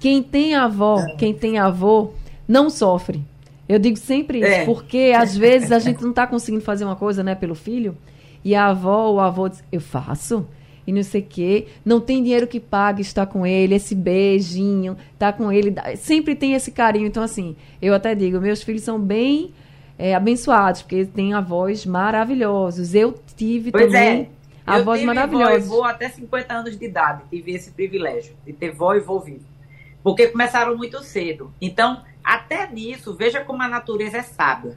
quem 0.00 0.20
tem 0.22 0.56
avó, 0.56 0.98
quem 1.16 1.32
tem 1.32 1.58
avô, 1.60 2.10
não 2.48 2.68
sofre. 2.68 3.22
Eu 3.68 3.78
digo 3.78 3.96
sempre 3.96 4.38
isso, 4.40 4.48
É. 4.48 4.64
porque 4.64 5.12
às 5.16 5.36
vezes 5.36 5.70
a 5.70 5.78
gente 5.78 6.02
não 6.02 6.12
tá 6.12 6.26
conseguindo 6.26 6.64
fazer 6.64 6.84
uma 6.84 6.96
coisa, 6.96 7.22
né, 7.22 7.36
pelo 7.36 7.54
filho, 7.54 7.96
e 8.44 8.52
a 8.52 8.66
avó 8.66 9.06
ou 9.06 9.14
o 9.14 9.20
avô 9.20 9.48
diz, 9.48 9.62
eu 9.70 9.80
faço. 9.80 10.44
E 10.86 10.92
não 10.92 11.02
sei 11.02 11.20
o 11.20 11.24
quê, 11.24 11.68
não 11.84 12.00
tem 12.00 12.22
dinheiro 12.22 12.46
que 12.46 12.58
pague 12.58 13.02
estar 13.02 13.26
com 13.26 13.46
ele, 13.46 13.74
esse 13.74 13.94
beijinho, 13.94 14.96
tá 15.18 15.32
com 15.32 15.52
ele, 15.52 15.74
sempre 15.96 16.34
tem 16.34 16.54
esse 16.54 16.70
carinho. 16.72 17.06
Então, 17.06 17.22
assim, 17.22 17.56
eu 17.80 17.94
até 17.94 18.14
digo, 18.14 18.40
meus 18.40 18.62
filhos 18.62 18.82
são 18.82 18.98
bem 18.98 19.52
é, 19.98 20.14
abençoados, 20.14 20.82
porque 20.82 21.04
têm 21.04 21.34
avós 21.34 21.84
maravilhosos. 21.84 22.94
Eu 22.94 23.14
tive 23.36 23.70
Pois 23.70 23.84
também 23.84 24.22
é. 24.22 24.28
avós 24.66 25.00
eu 25.00 25.06
tive 25.06 25.06
maravilhosos. 25.06 25.68
vó 25.68 25.74
e 25.74 25.78
vô 25.78 25.84
até 25.84 26.08
50 26.08 26.54
anos 26.54 26.78
de 26.78 26.84
idade, 26.86 27.22
tive 27.30 27.52
esse 27.52 27.70
privilégio 27.70 28.34
de 28.46 28.52
ter 28.52 28.72
vó 28.72 28.94
e 28.94 29.00
vô 29.00 29.20
vivo. 29.20 29.44
Porque 30.02 30.28
começaram 30.28 30.76
muito 30.76 31.02
cedo. 31.02 31.52
Então, 31.60 32.02
até 32.24 32.66
nisso, 32.70 33.14
veja 33.14 33.44
como 33.44 33.62
a 33.62 33.68
natureza 33.68 34.18
é 34.18 34.22
sábia. 34.22 34.76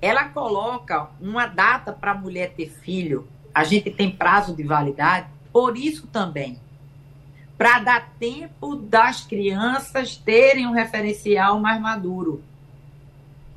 Ela 0.00 0.24
coloca 0.28 1.08
uma 1.20 1.46
data 1.46 1.92
para 1.92 2.12
a 2.12 2.14
mulher 2.14 2.52
ter 2.56 2.68
filho. 2.68 3.28
A 3.54 3.64
gente 3.64 3.90
tem 3.90 4.10
prazo 4.10 4.54
de 4.54 4.62
validade, 4.62 5.26
por 5.52 5.76
isso 5.76 6.06
também. 6.06 6.58
Para 7.56 7.80
dar 7.80 8.12
tempo 8.18 8.76
das 8.76 9.22
crianças 9.22 10.16
terem 10.16 10.66
um 10.66 10.72
referencial 10.72 11.58
mais 11.58 11.80
maduro. 11.80 12.42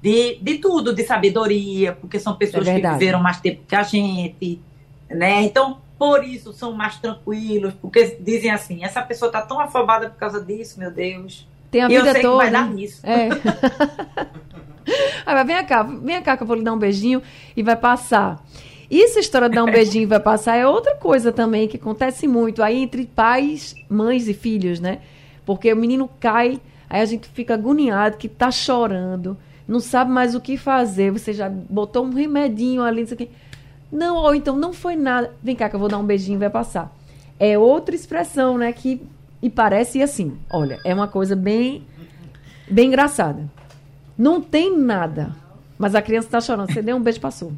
De, 0.01 0.39
de 0.41 0.57
tudo, 0.57 0.95
de 0.95 1.03
sabedoria, 1.03 1.93
porque 1.93 2.19
são 2.19 2.35
pessoas 2.35 2.65
que 2.65 2.71
verdade. 2.73 2.97
viveram 2.97 3.21
mais 3.21 3.39
tempo 3.39 3.61
que 3.67 3.75
a 3.75 3.83
gente, 3.83 4.59
né? 5.07 5.43
Então, 5.43 5.77
por 5.99 6.23
isso 6.23 6.51
são 6.51 6.71
mais 6.73 6.97
tranquilos, 6.97 7.75
porque 7.79 8.17
dizem 8.19 8.49
assim, 8.49 8.83
essa 8.83 9.03
pessoa 9.03 9.29
está 9.29 9.43
tão 9.43 9.59
afobada 9.59 10.09
por 10.09 10.17
causa 10.17 10.43
disso, 10.43 10.79
meu 10.79 10.89
Deus. 10.89 11.47
Tem 11.69 11.83
a 11.83 11.89
e 11.89 11.93
eu 11.93 12.01
vida 12.01 12.13
sei 12.13 12.21
toda. 12.23 12.45
que 12.45 12.51
vai 12.51 12.61
dar 12.61 12.73
nisso. 12.73 13.05
É. 13.05 13.29
Aí 15.25 15.35
vai, 15.35 15.45
vem 15.45 15.65
cá, 15.65 15.83
vem 15.83 16.21
cá 16.23 16.35
que 16.35 16.41
eu 16.41 16.47
vou 16.47 16.55
lhe 16.55 16.63
dar 16.63 16.73
um 16.73 16.79
beijinho 16.79 17.21
e 17.55 17.61
vai 17.61 17.75
passar. 17.75 18.43
E 18.91 19.05
essa 19.05 19.21
história 19.21 19.47
de 19.47 19.55
dar 19.55 19.63
um 19.63 19.71
beijinho 19.71 20.05
vai 20.05 20.19
passar 20.19 20.57
é 20.57 20.67
outra 20.67 20.97
coisa 20.97 21.31
também 21.31 21.65
que 21.65 21.77
acontece 21.77 22.27
muito 22.27 22.61
aí 22.61 22.83
entre 22.83 23.05
pais, 23.05 23.73
mães 23.89 24.27
e 24.27 24.33
filhos, 24.33 24.81
né? 24.81 24.99
Porque 25.45 25.71
o 25.71 25.77
menino 25.77 26.09
cai, 26.19 26.59
aí 26.89 26.99
a 26.99 27.05
gente 27.05 27.29
fica 27.29 27.53
agoniado 27.53 28.17
que 28.17 28.27
tá 28.27 28.51
chorando, 28.51 29.37
não 29.65 29.79
sabe 29.79 30.11
mais 30.11 30.35
o 30.35 30.41
que 30.41 30.57
fazer, 30.57 31.09
você 31.09 31.31
já 31.31 31.49
botou 31.49 32.03
um 32.03 32.13
remedinho 32.13 32.83
ali, 32.83 32.99
não 32.99 33.07
sei. 33.07 33.31
Não, 33.89 34.17
ou 34.17 34.35
então 34.35 34.57
não 34.57 34.73
foi 34.73 34.97
nada. 34.97 35.33
Vem 35.41 35.55
cá 35.55 35.69
que 35.69 35.75
eu 35.77 35.79
vou 35.79 35.87
dar 35.87 35.97
um 35.97 36.05
beijinho 36.05 36.37
vai 36.37 36.49
passar. 36.49 36.93
É 37.39 37.57
outra 37.57 37.95
expressão, 37.95 38.57
né, 38.57 38.73
que 38.73 39.01
e 39.41 39.49
parece 39.49 40.03
assim. 40.03 40.37
Olha, 40.51 40.81
é 40.83 40.93
uma 40.93 41.07
coisa 41.07 41.33
bem 41.33 41.87
bem 42.69 42.87
engraçada. 42.89 43.49
Não 44.17 44.41
tem 44.41 44.77
nada, 44.77 45.33
mas 45.77 45.95
a 45.95 46.01
criança 46.01 46.27
está 46.27 46.41
chorando. 46.41 46.73
Você 46.73 46.81
deu 46.81 46.97
um 46.97 47.01
beijo, 47.01 47.21
passou. 47.21 47.53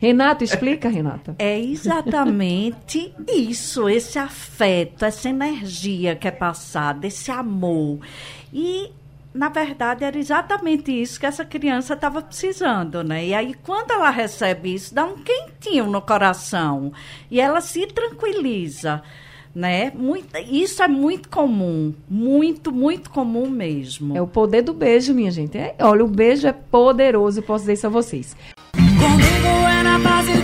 Renato, 0.00 0.44
explica, 0.44 0.88
Renata. 0.88 1.34
É 1.38 1.58
exatamente 1.58 3.12
isso, 3.28 3.88
esse 3.88 4.18
afeto, 4.18 5.04
essa 5.04 5.28
energia 5.28 6.14
que 6.14 6.28
é 6.28 6.30
passada, 6.30 7.06
esse 7.06 7.32
amor. 7.32 7.98
E, 8.52 8.90
na 9.34 9.48
verdade, 9.48 10.04
era 10.04 10.16
exatamente 10.16 10.92
isso 10.92 11.18
que 11.18 11.26
essa 11.26 11.44
criança 11.44 11.94
estava 11.94 12.22
precisando, 12.22 13.02
né? 13.02 13.26
E 13.26 13.34
aí, 13.34 13.54
quando 13.54 13.90
ela 13.90 14.10
recebe 14.10 14.72
isso, 14.72 14.94
dá 14.94 15.04
um 15.04 15.16
quentinho 15.16 15.86
no 15.86 16.00
coração. 16.00 16.92
E 17.28 17.40
ela 17.40 17.60
se 17.60 17.84
tranquiliza, 17.88 19.02
né? 19.52 19.90
Muito, 19.96 20.28
isso 20.48 20.80
é 20.80 20.86
muito 20.86 21.28
comum, 21.28 21.92
muito, 22.08 22.70
muito 22.70 23.10
comum 23.10 23.50
mesmo. 23.50 24.16
É 24.16 24.22
o 24.22 24.28
poder 24.28 24.62
do 24.62 24.72
beijo, 24.72 25.12
minha 25.12 25.32
gente. 25.32 25.58
É, 25.58 25.74
olha, 25.80 26.04
o 26.04 26.08
beijo 26.08 26.46
é 26.46 26.52
poderoso, 26.52 27.40
eu 27.40 27.42
posso 27.42 27.62
dizer 27.62 27.72
isso 27.72 27.86
a 27.88 27.90
vocês. 27.90 28.36
Comigo 28.72 29.57
é 29.98 30.00
na 30.00 30.37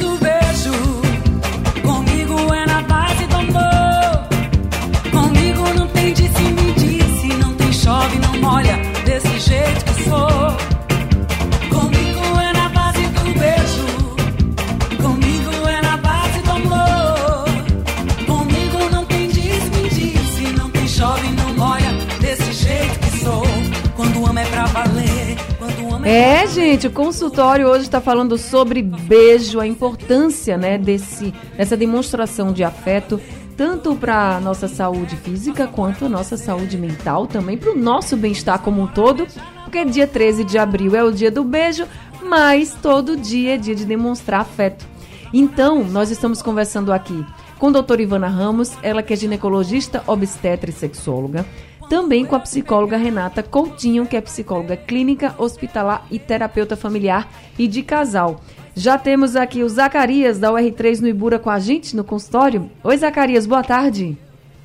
é 26.05 26.47
gente, 26.47 26.87
o 26.87 26.90
consultório 26.90 27.67
hoje 27.67 27.85
está 27.85 28.01
falando 28.01 28.37
sobre 28.37 28.83
beijo, 28.83 29.59
a 29.59 29.67
importância, 29.67 30.59
né, 30.59 30.77
desse, 30.77 31.33
dessa 31.57 31.77
demonstração 31.77 32.53
de 32.53 32.62
afeto, 32.62 33.19
tanto 33.57 33.97
para 33.97 34.37
a 34.37 34.40
nossa 34.40 34.69
saúde 34.69 35.17
física 35.17 35.67
quanto 35.67 36.05
a 36.05 36.09
nossa 36.09 36.37
saúde 36.37 36.77
mental, 36.77 37.27
também 37.27 37.57
para 37.57 37.73
o 37.73 37.79
nosso 37.79 38.17
bem-estar 38.17 38.59
como 38.59 38.83
um 38.83 38.87
todo, 38.87 39.27
porque 39.64 39.85
dia 39.87 40.07
13 40.07 40.45
de 40.45 40.59
abril 40.59 40.95
é 40.95 41.03
o 41.03 41.11
dia 41.11 41.31
do 41.31 41.43
beijo, 41.43 41.87
mas 42.23 42.77
todo 42.83 43.17
dia 43.17 43.55
é 43.55 43.57
dia 43.57 43.75
de 43.75 43.87
demonstrar 43.87 44.43
afeto. 44.43 44.85
Então, 45.33 45.83
nós 45.85 46.11
estamos 46.11 46.43
conversando 46.43 46.93
aqui 46.93 47.25
com 47.59 47.69
a 47.69 47.73
doutora 47.73 48.03
Ivana 48.03 48.29
Ramos, 48.29 48.73
ela 48.83 49.03
que 49.03 49.12
é 49.12 49.17
ginecologista, 49.17 50.03
obstetra 50.07 50.69
e 50.69 50.73
sexóloga. 50.73 51.47
Também 51.88 52.25
com 52.25 52.35
a 52.35 52.40
psicóloga 52.40 52.97
Renata 52.97 53.42
Coutinho, 53.42 54.07
que 54.07 54.16
é 54.16 54.20
psicóloga 54.20 54.77
clínica, 54.77 55.35
hospitalar 55.38 56.07
e 56.11 56.18
terapeuta 56.18 56.77
familiar 56.77 57.29
e 57.59 57.68
de 57.68 57.83
casal. 57.83 58.40
Já 58.75 58.99
temos 58.99 59.37
aqui 59.37 59.62
o 59.62 59.68
Zacarias, 59.68 60.38
da 60.38 60.51
UR3 60.51 61.01
no 61.01 61.09
Ibura, 61.09 61.38
com 61.38 61.51
a 61.51 61.59
gente 61.59 61.94
no 61.94 62.03
consultório. 62.03 62.70
Oi, 62.83 62.97
Zacarias, 62.97 63.47
boa 63.47 63.62
tarde. 63.62 64.16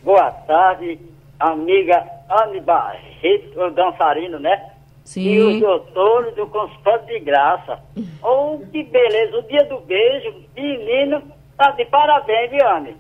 Boa 0.03 0.32
tarde, 0.32 0.99
amiga 1.39 2.03
Anne 2.29 2.60
Barreto, 2.62 3.60
o 3.60 3.69
dançarino, 3.69 4.39
né? 4.39 4.71
E 5.17 5.39
os 5.39 5.53
Sim. 5.53 5.60
doutores 5.60 6.36
do 6.36 6.47
consultório 6.47 7.05
de 7.05 7.19
graça. 7.19 7.79
Oh, 8.23 8.60
que 8.71 8.84
beleza, 8.84 9.38
o 9.38 9.43
dia 9.43 9.63
do 9.65 9.79
beijo, 9.82 10.34
menino, 10.55 11.21
tá 11.58 11.71
de 11.71 11.86
parabéns, 11.86 12.51
viu, 12.51 12.67
Anne? 12.67 12.95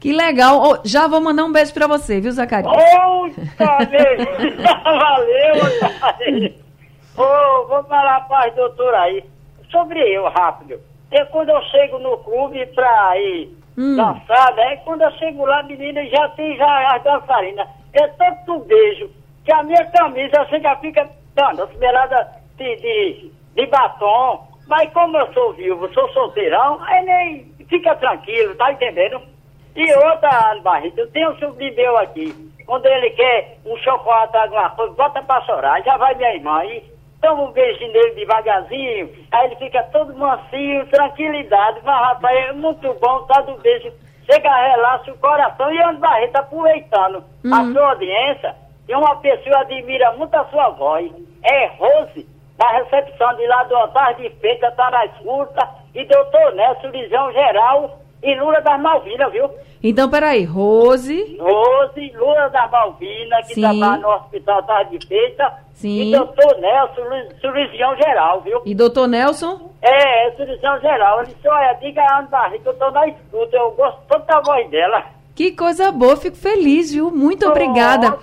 Que 0.00 0.12
legal. 0.12 0.58
Ô, 0.62 0.78
já 0.84 1.06
vou 1.06 1.20
mandar 1.20 1.44
um 1.44 1.52
beijo 1.52 1.74
pra 1.74 1.86
você, 1.86 2.20
viu, 2.20 2.32
Zacarias? 2.32 2.72
Oh, 2.72 3.28
tá 3.58 3.78
beleza, 3.84 4.74
valeu, 4.82 5.56
Anne. 6.18 6.54
Oh, 7.16 7.66
vou 7.68 7.84
falar 7.84 8.20
para 8.26 8.48
as 8.48 8.54
doutoras 8.54 9.00
aí, 9.02 9.24
sobre 9.70 10.00
eu, 10.00 10.24
rápido. 10.30 10.80
É 11.10 11.24
quando 11.26 11.50
eu 11.50 11.60
chego 11.64 11.98
no 11.98 12.16
clube 12.18 12.64
pra 12.66 13.18
ir 13.18 13.56
Hum. 13.78 13.96
dançar, 13.96 14.54
né? 14.56 14.76
Quando 14.84 15.02
eu 15.02 15.10
chego 15.12 15.44
lá, 15.46 15.62
menina, 15.62 16.04
já 16.06 16.28
tem 16.30 16.56
já 16.56 16.96
as 16.96 17.02
dançarinas. 17.02 17.68
É 17.92 18.06
tanto 18.08 18.58
beijo 18.60 19.10
que 19.44 19.52
a 19.52 19.62
minha 19.62 19.84
camisa 19.86 20.42
assim 20.42 20.60
já 20.60 20.76
fica 20.76 21.08
dando, 21.34 21.64
esmerada 21.72 22.28
de, 22.56 22.76
de, 22.76 23.30
de 23.54 23.66
batom. 23.66 24.46
Mas 24.66 24.92
como 24.92 25.16
eu 25.16 25.32
sou 25.32 25.52
viúvo, 25.54 25.92
sou 25.94 26.08
solteirão, 26.12 26.78
aí 26.82 27.04
nem 27.04 27.66
fica 27.68 27.94
tranquilo, 27.96 28.54
tá 28.56 28.72
entendendo? 28.72 29.20
E 29.74 29.94
outra, 29.94 30.50
Ana 30.50 30.62
Barreto, 30.62 30.98
eu 30.98 31.10
tenho 31.10 31.30
um 31.30 31.38
sobrinho 31.38 31.74
meu 31.74 31.96
aqui. 31.98 32.34
Quando 32.66 32.86
ele 32.86 33.10
quer 33.10 33.58
um 33.64 33.76
chocolate, 33.78 34.36
alguma 34.36 34.70
coisa, 34.70 34.94
bota 34.94 35.22
pra 35.22 35.40
chorar, 35.42 35.82
já 35.82 35.96
vai 35.96 36.14
minha 36.14 36.34
irmã 36.34 36.58
aí. 36.58 36.84
Toma 37.20 37.42
um 37.42 37.52
beijinho 37.52 37.92
nele 37.92 38.14
devagarzinho, 38.14 39.10
aí 39.30 39.46
ele 39.46 39.56
fica 39.56 39.82
todo 39.92 40.16
mansinho, 40.16 40.86
tranquilidade. 40.86 41.80
Mas, 41.84 42.00
rapaz, 42.00 42.36
é 42.36 42.52
muito 42.52 42.94
bom, 42.94 43.22
tá 43.24 43.42
do 43.42 43.58
beijo. 43.58 43.92
Chega, 44.24 44.54
relaxa 44.54 45.12
o 45.12 45.18
coração. 45.18 45.72
E 45.72 45.78
Ana 45.82 45.98
Barreto, 45.98 46.36
aproveitando 46.36 47.24
a 47.52 47.72
sua 47.72 47.88
audiência, 47.90 48.56
tem 48.86 48.96
uma 48.96 49.16
pessoa 49.16 49.60
admira 49.60 50.12
muito 50.12 50.34
a 50.34 50.44
sua 50.46 50.70
voz. 50.70 51.12
É 51.44 51.66
Rose, 51.66 52.26
da 52.56 52.68
recepção 52.70 53.36
de 53.36 53.46
lá 53.46 53.64
do 53.64 53.76
altar 53.76 54.14
de 54.14 54.30
feita, 54.30 54.70
tá 54.72 54.90
na 54.90 55.04
escuta. 55.06 55.68
E 55.94 56.04
doutor 56.04 56.54
Nelson, 56.54 56.88
Lisão 56.88 57.32
Geral 57.32 57.99
e 58.22 58.34
Lula 58.38 58.60
das 58.60 58.80
Malvinas, 58.80 59.32
viu? 59.32 59.50
Então, 59.82 60.10
peraí. 60.10 60.44
Rose. 60.44 61.38
Rose, 61.40 62.12
Lula 62.14 62.48
da 62.48 62.68
Malvina, 62.68 63.36
que 63.46 63.54
Sim. 63.54 63.60
trabalha 63.62 64.02
no 64.02 64.08
hospital 64.08 64.62
Tarde 64.64 64.98
de 64.98 65.06
Feita. 65.06 65.52
Sim. 65.72 66.02
E 66.02 66.16
doutor 66.16 66.58
Nelson, 66.60 67.02
cirurgião 67.40 67.96
geral, 67.96 68.42
viu? 68.42 68.60
E 68.66 68.74
doutor 68.74 69.08
Nelson? 69.08 69.70
É, 69.80 70.26
é 70.28 70.30
cirurgião 70.32 70.78
geral. 70.80 71.22
Ele 71.22 71.32
disse, 71.34 71.48
olha, 71.48 71.72
diga 71.74 72.02
a 72.02 72.18
Ana 72.18 72.28
Barriga, 72.28 72.68
eu 72.68 72.74
tô 72.74 72.90
na 72.90 73.08
escuta, 73.08 73.56
eu 73.56 73.70
gosto 73.70 74.00
tanto 74.06 74.26
da 74.26 74.40
voz 74.40 74.68
dela. 74.68 75.04
Que 75.34 75.52
coisa 75.52 75.90
boa, 75.90 76.16
fico 76.16 76.36
feliz, 76.36 76.92
viu? 76.92 77.10
Muito 77.10 77.48
obrigada. 77.48 78.18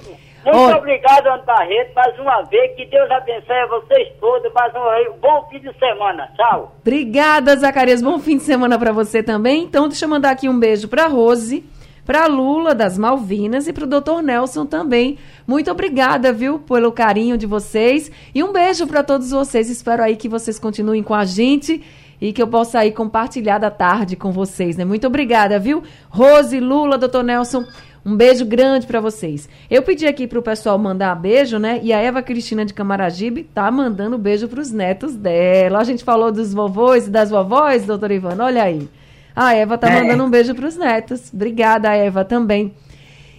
Muito 0.48 0.60
Olha- 0.66 0.78
obrigado, 0.78 1.28
Ana 1.28 1.44
Barreto, 1.44 1.94
mais 1.96 2.18
uma 2.20 2.42
vez. 2.44 2.76
Que 2.76 2.86
Deus 2.86 3.10
abençoe 3.12 3.68
vocês 3.70 4.08
todos. 4.20 4.52
Mais 4.54 4.74
uma 4.74 4.96
vez. 4.96 5.10
Um 5.10 5.18
bom 5.20 5.48
fim 5.50 5.60
de 5.60 5.78
semana. 5.78 6.30
Tchau. 6.36 6.74
Obrigada, 6.82 7.56
Zacarias. 7.56 8.02
Bom 8.02 8.18
fim 8.20 8.38
de 8.38 8.44
semana 8.44 8.80
para 8.80 8.92
você 8.94 9.22
também. 9.22 9.64
Então, 9.64 9.88
deixa 9.90 10.06
eu 10.06 10.10
mandar 10.10 10.32
aqui 10.32 10.48
um 10.48 10.58
beijo 10.58 10.88
para 10.88 11.08
Rose, 11.08 11.66
para 12.06 12.26
Lula 12.28 12.74
das 12.74 12.98
Malvinas 12.98 13.68
e 13.68 13.74
para 13.74 13.84
o 13.84 13.88
Dr. 13.88 14.22
Nelson 14.24 14.66
também. 14.66 15.18
Muito 15.46 15.70
obrigada, 15.70 16.32
viu, 16.32 16.60
pelo 16.60 16.92
carinho 16.94 17.38
de 17.38 17.46
vocês. 17.46 18.10
E 18.34 18.42
um 18.42 18.54
beijo 18.54 18.88
para 18.88 19.04
todos 19.04 19.32
vocês. 19.32 19.70
Espero 19.70 20.02
aí 20.02 20.16
que 20.16 20.30
vocês 20.30 20.58
continuem 20.58 21.04
com 21.04 21.14
a 21.14 21.26
gente 21.26 21.84
e 22.22 22.32
que 22.32 22.42
eu 22.42 22.48
possa 22.48 22.80
aí 22.80 22.92
compartilhar 22.94 23.58
da 23.58 23.70
tarde 23.70 24.16
com 24.16 24.32
vocês, 24.32 24.78
né? 24.78 24.86
Muito 24.86 25.06
obrigada, 25.06 25.60
viu? 25.60 25.84
Rose, 26.10 26.58
Lula, 26.60 26.98
Dr. 26.98 27.22
Nelson. 27.24 27.64
Um 28.08 28.16
beijo 28.16 28.46
grande 28.46 28.88
para 28.88 29.02
vocês. 29.02 29.50
Eu 29.70 29.84
pedi 29.84 30.08
aqui 30.08 30.28
pro 30.28 30.42
pessoal 30.42 30.78
mandar 30.80 31.14
beijo, 31.16 31.60
né? 31.60 31.82
E 31.84 31.92
a 31.92 32.00
Eva 32.00 32.22
Cristina 32.22 32.64
de 32.64 32.74
Camaragibe 32.74 33.44
tá 33.44 33.70
mandando 33.70 34.18
beijo 34.18 34.48
pros 34.48 34.72
netos 34.72 35.14
dela. 35.14 35.80
A 35.80 35.84
gente 35.84 36.06
falou 36.06 36.32
dos 36.32 36.54
vovôs 36.54 37.08
e 37.08 37.10
das 37.10 37.30
vovós, 37.30 37.86
doutora 37.86 38.14
Ivana, 38.14 38.46
olha 38.46 38.64
aí. 38.64 38.88
A 39.36 39.54
Eva 39.54 39.78
tá 39.78 39.90
É. 39.90 40.02
mandando 40.02 40.24
um 40.24 40.30
beijo 40.30 40.56
pros 40.56 40.78
netos. 40.78 41.34
Obrigada, 41.34 41.94
Eva, 41.94 42.24
também. 42.24 42.74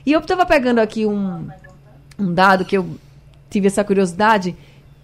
E 0.05 0.13
eu 0.13 0.21
tava 0.21 0.45
pegando 0.45 0.81
aqui 0.81 1.07
um, 1.07 1.49
um 2.19 2.35
dado 2.35 2.63
que 2.63 2.77
eu 2.77 2.87
tive 3.49 3.69
essa 3.69 3.83
curiosidade. 3.83 4.55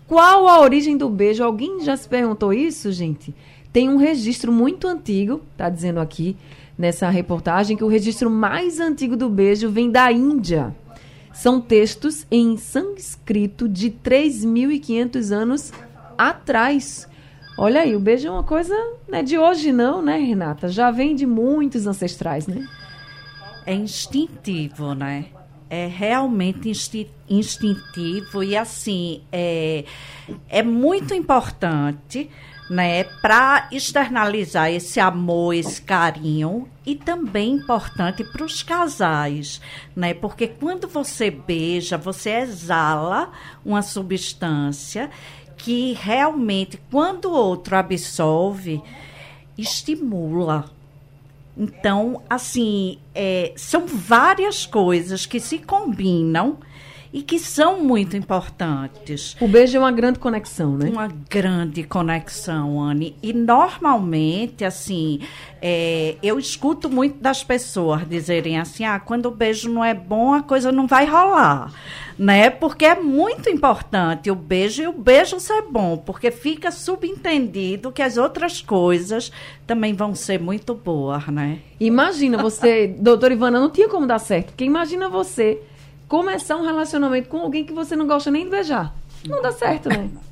Qual 0.07 0.47
a 0.47 0.61
origem 0.61 0.99
do 0.99 1.09
beijo? 1.09 1.43
Alguém 1.43 1.81
já 1.83 1.97
se 1.97 2.07
perguntou 2.07 2.53
isso, 2.53 2.93
gente? 2.93 3.35
Tem 3.73 3.89
um 3.89 3.97
registro 3.97 4.53
muito 4.53 4.87
antigo, 4.87 5.41
tá 5.57 5.71
dizendo 5.71 6.01
aqui 6.01 6.37
nessa 6.77 7.09
reportagem, 7.09 7.77
que 7.77 7.85
o 7.85 7.89
registro 7.89 8.31
mais 8.31 8.81
antigo 8.81 9.17
do 9.17 9.29
beijo 9.29 9.71
vem 9.71 9.91
da 9.91 10.11
Índia. 10.11 10.75
São 11.33 11.61
textos 11.61 12.27
em 12.31 12.57
sânscrito 12.57 13.69
de 13.69 13.91
3.500 13.91 15.33
anos 15.33 15.73
atrás. 16.17 17.09
Olha 17.57 17.83
aí, 17.83 17.95
o 17.95 18.01
beijo 18.01 18.29
é 18.29 18.31
uma 18.31 18.43
coisa 18.45 18.75
né, 19.09 19.23
de 19.23 19.39
hoje 19.39 19.73
não, 19.73 20.03
né, 20.03 20.17
Renata? 20.19 20.69
Já 20.69 20.91
vem 20.91 21.15
de 21.15 21.27
muitos 21.27 21.87
ancestrais, 21.87 22.47
né? 22.47 22.67
É 23.67 23.75
instintivo, 23.75 24.95
né? 24.95 25.27
É 25.71 25.87
realmente 25.87 26.69
insti- 26.69 27.11
instintivo 27.29 28.43
e 28.45 28.57
assim 28.57 29.23
é, 29.33 29.85
é 30.49 30.63
muito 30.63 31.15
importante, 31.15 32.31
né, 32.69 33.05
para 33.05 33.69
externalizar 33.71 34.71
esse 34.71 34.99
amor, 34.99 35.55
esse 35.55 35.83
carinho 35.83 36.69
e 36.85 36.95
também 36.95 37.55
importante 37.55 38.25
para 38.25 38.45
os 38.45 38.63
casais, 38.63 39.61
né? 39.95 40.15
Porque 40.15 40.49
quando 40.49 40.89
você 40.89 41.31
beija, 41.31 41.99
você 41.99 42.31
exala 42.31 43.31
uma 43.65 43.83
substância 43.83 45.11
que 45.57 45.93
realmente, 45.95 46.81
quando 46.91 47.27
o 47.27 47.35
outro 47.35 47.77
absorve, 47.77 48.83
estimula. 49.57 50.71
Então, 51.57 52.23
assim, 52.29 52.99
é, 53.15 53.53
são 53.57 53.87
várias 53.87 54.67
coisas 54.67 55.25
que 55.25 55.39
se 55.39 55.59
combinam 55.59 56.59
e 57.15 57.23
que 57.23 57.39
são 57.39 57.81
muito 57.81 58.17
importantes. 58.17 59.37
O 59.41 59.47
beijo 59.47 59.77
é 59.77 59.81
uma 59.81 59.93
grande 59.93 60.19
conexão, 60.19 60.77
né? 60.77 60.91
Uma 60.91 61.07
grande 61.31 61.85
conexão, 61.85 62.83
Anne. 62.83 63.17
E 63.23 63.33
normalmente, 63.33 64.65
assim, 64.65 65.21
é, 65.63 66.17
eu 66.21 66.41
escuto 66.41 66.91
muito 66.91 67.23
das 67.23 67.45
pessoas 67.45 68.07
dizerem 68.09 68.59
assim: 68.59 68.85
ah, 68.85 68.99
quando 68.99 69.27
o 69.27 69.31
beijo 69.31 69.71
não 69.71 69.85
é 69.85 69.95
bom, 69.95 70.35
a 70.35 70.43
coisa 70.43 70.73
não 70.73 70.89
vai 70.89 71.07
rolar. 71.07 71.73
Né? 72.19 72.51
Porque 72.51 72.85
é 72.85 73.01
muito 73.01 73.49
importante 73.49 74.31
o 74.31 74.37
beijo 74.37 74.83
e 74.83 74.87
o 74.87 74.93
beijo 74.93 75.39
ser 75.39 75.63
bom, 75.63 75.97
porque 75.97 76.31
fica 76.31 76.71
subentendido 76.71 77.91
que 77.91 78.03
as 78.03 78.17
outras 78.17 78.61
coisas 78.61 79.33
também 79.67 79.95
vão 79.95 80.15
ser 80.15 80.41
muito 80.41 80.75
boas, 80.75 81.27
né? 81.29 81.59
Imagina 81.79 82.41
você, 82.41 82.89
doutora 82.99 83.35
Ivana, 83.35 83.61
não 83.61 83.71
tinha 83.71 83.89
como 83.89 84.07
dar 84.07 84.19
certo. 84.19 84.47
Porque 84.47 84.65
imagina 84.65 85.09
você 85.09 85.61
começar 86.09 86.57
um 86.57 86.65
relacionamento 86.65 87.29
com 87.29 87.39
alguém 87.39 87.65
que 87.65 87.73
você 87.73 87.97
não 87.97 88.07
gosta 88.07 88.31
nem 88.31 88.45
de 88.45 88.51
beijar. 88.51 88.95
Não 89.27 89.41
dá 89.41 89.53
certo, 89.53 89.89
né? 89.89 90.11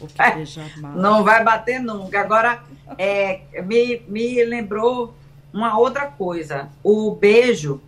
O 0.00 0.06
que 0.06 0.30
beija 0.32 0.64
mal. 0.76 0.92
Não 0.92 1.24
vai 1.24 1.42
bater 1.42 1.80
nunca. 1.80 2.20
Agora, 2.20 2.62
é, 2.96 3.40
me, 3.64 4.00
me 4.06 4.44
lembrou 4.44 5.12
uma 5.52 5.76
outra 5.76 6.06
coisa. 6.06 6.68
O 6.84 7.16
beijo, 7.16 7.80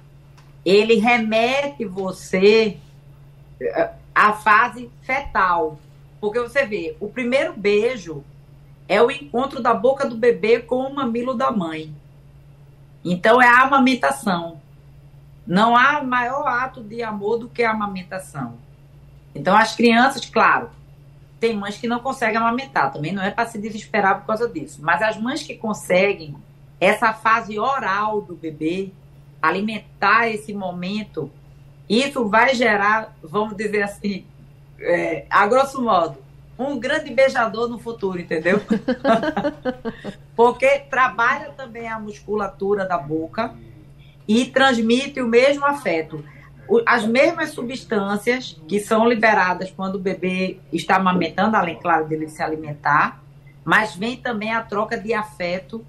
ele 0.64 0.96
remete 0.96 1.84
você 1.84 2.78
eh, 3.60 3.90
à 4.14 4.32
fase 4.32 4.90
fetal. 5.02 5.78
Porque 6.20 6.40
você 6.40 6.66
vê, 6.66 6.96
o 6.98 7.08
primeiro 7.08 7.54
beijo 7.56 8.24
é 8.88 9.00
o 9.00 9.10
encontro 9.10 9.62
da 9.62 9.72
boca 9.72 10.08
do 10.08 10.16
bebê 10.16 10.58
com 10.58 10.80
o 10.80 10.94
mamilo 10.94 11.34
da 11.34 11.50
mãe. 11.52 11.94
Então, 13.04 13.40
é 13.40 13.46
a 13.46 13.62
amamentação. 13.62 14.60
Não 15.50 15.76
há 15.76 16.00
maior 16.00 16.46
ato 16.46 16.80
de 16.80 17.02
amor 17.02 17.36
do 17.36 17.48
que 17.48 17.64
a 17.64 17.72
amamentação. 17.72 18.54
Então, 19.34 19.56
as 19.56 19.74
crianças, 19.74 20.24
claro, 20.24 20.70
tem 21.40 21.56
mães 21.56 21.76
que 21.76 21.88
não 21.88 21.98
conseguem 21.98 22.36
amamentar, 22.36 22.92
também 22.92 23.10
não 23.10 23.20
é 23.20 23.32
para 23.32 23.48
se 23.48 23.58
desesperar 23.58 24.20
por 24.20 24.28
causa 24.28 24.48
disso. 24.48 24.78
Mas 24.80 25.02
as 25.02 25.16
mães 25.16 25.42
que 25.42 25.56
conseguem, 25.56 26.36
essa 26.78 27.12
fase 27.12 27.58
oral 27.58 28.22
do 28.22 28.36
bebê, 28.36 28.92
alimentar 29.42 30.28
esse 30.28 30.54
momento, 30.54 31.28
isso 31.88 32.28
vai 32.28 32.54
gerar, 32.54 33.12
vamos 33.20 33.56
dizer 33.56 33.82
assim, 33.82 34.24
é, 34.78 35.26
a 35.28 35.48
grosso 35.48 35.82
modo, 35.82 36.18
um 36.56 36.78
grande 36.78 37.12
beijador 37.12 37.68
no 37.68 37.80
futuro, 37.80 38.20
entendeu? 38.20 38.60
Porque 40.36 40.78
trabalha 40.88 41.50
também 41.56 41.88
a 41.88 41.98
musculatura 41.98 42.86
da 42.86 42.98
boca 42.98 43.52
e 44.30 44.46
transmite 44.46 45.20
o 45.20 45.26
mesmo 45.26 45.66
afeto. 45.66 46.24
As 46.86 47.04
mesmas 47.04 47.50
substâncias 47.50 48.56
que 48.68 48.78
são 48.78 49.08
liberadas 49.08 49.72
quando 49.72 49.96
o 49.96 49.98
bebê 49.98 50.60
está 50.72 50.94
amamentando, 50.94 51.56
além, 51.56 51.74
claro, 51.74 52.06
dele 52.06 52.28
se 52.28 52.40
alimentar, 52.40 53.20
mas 53.64 53.96
vem 53.96 54.16
também 54.16 54.52
a 54.52 54.62
troca 54.62 54.96
de 54.96 55.12
afeto 55.12 55.84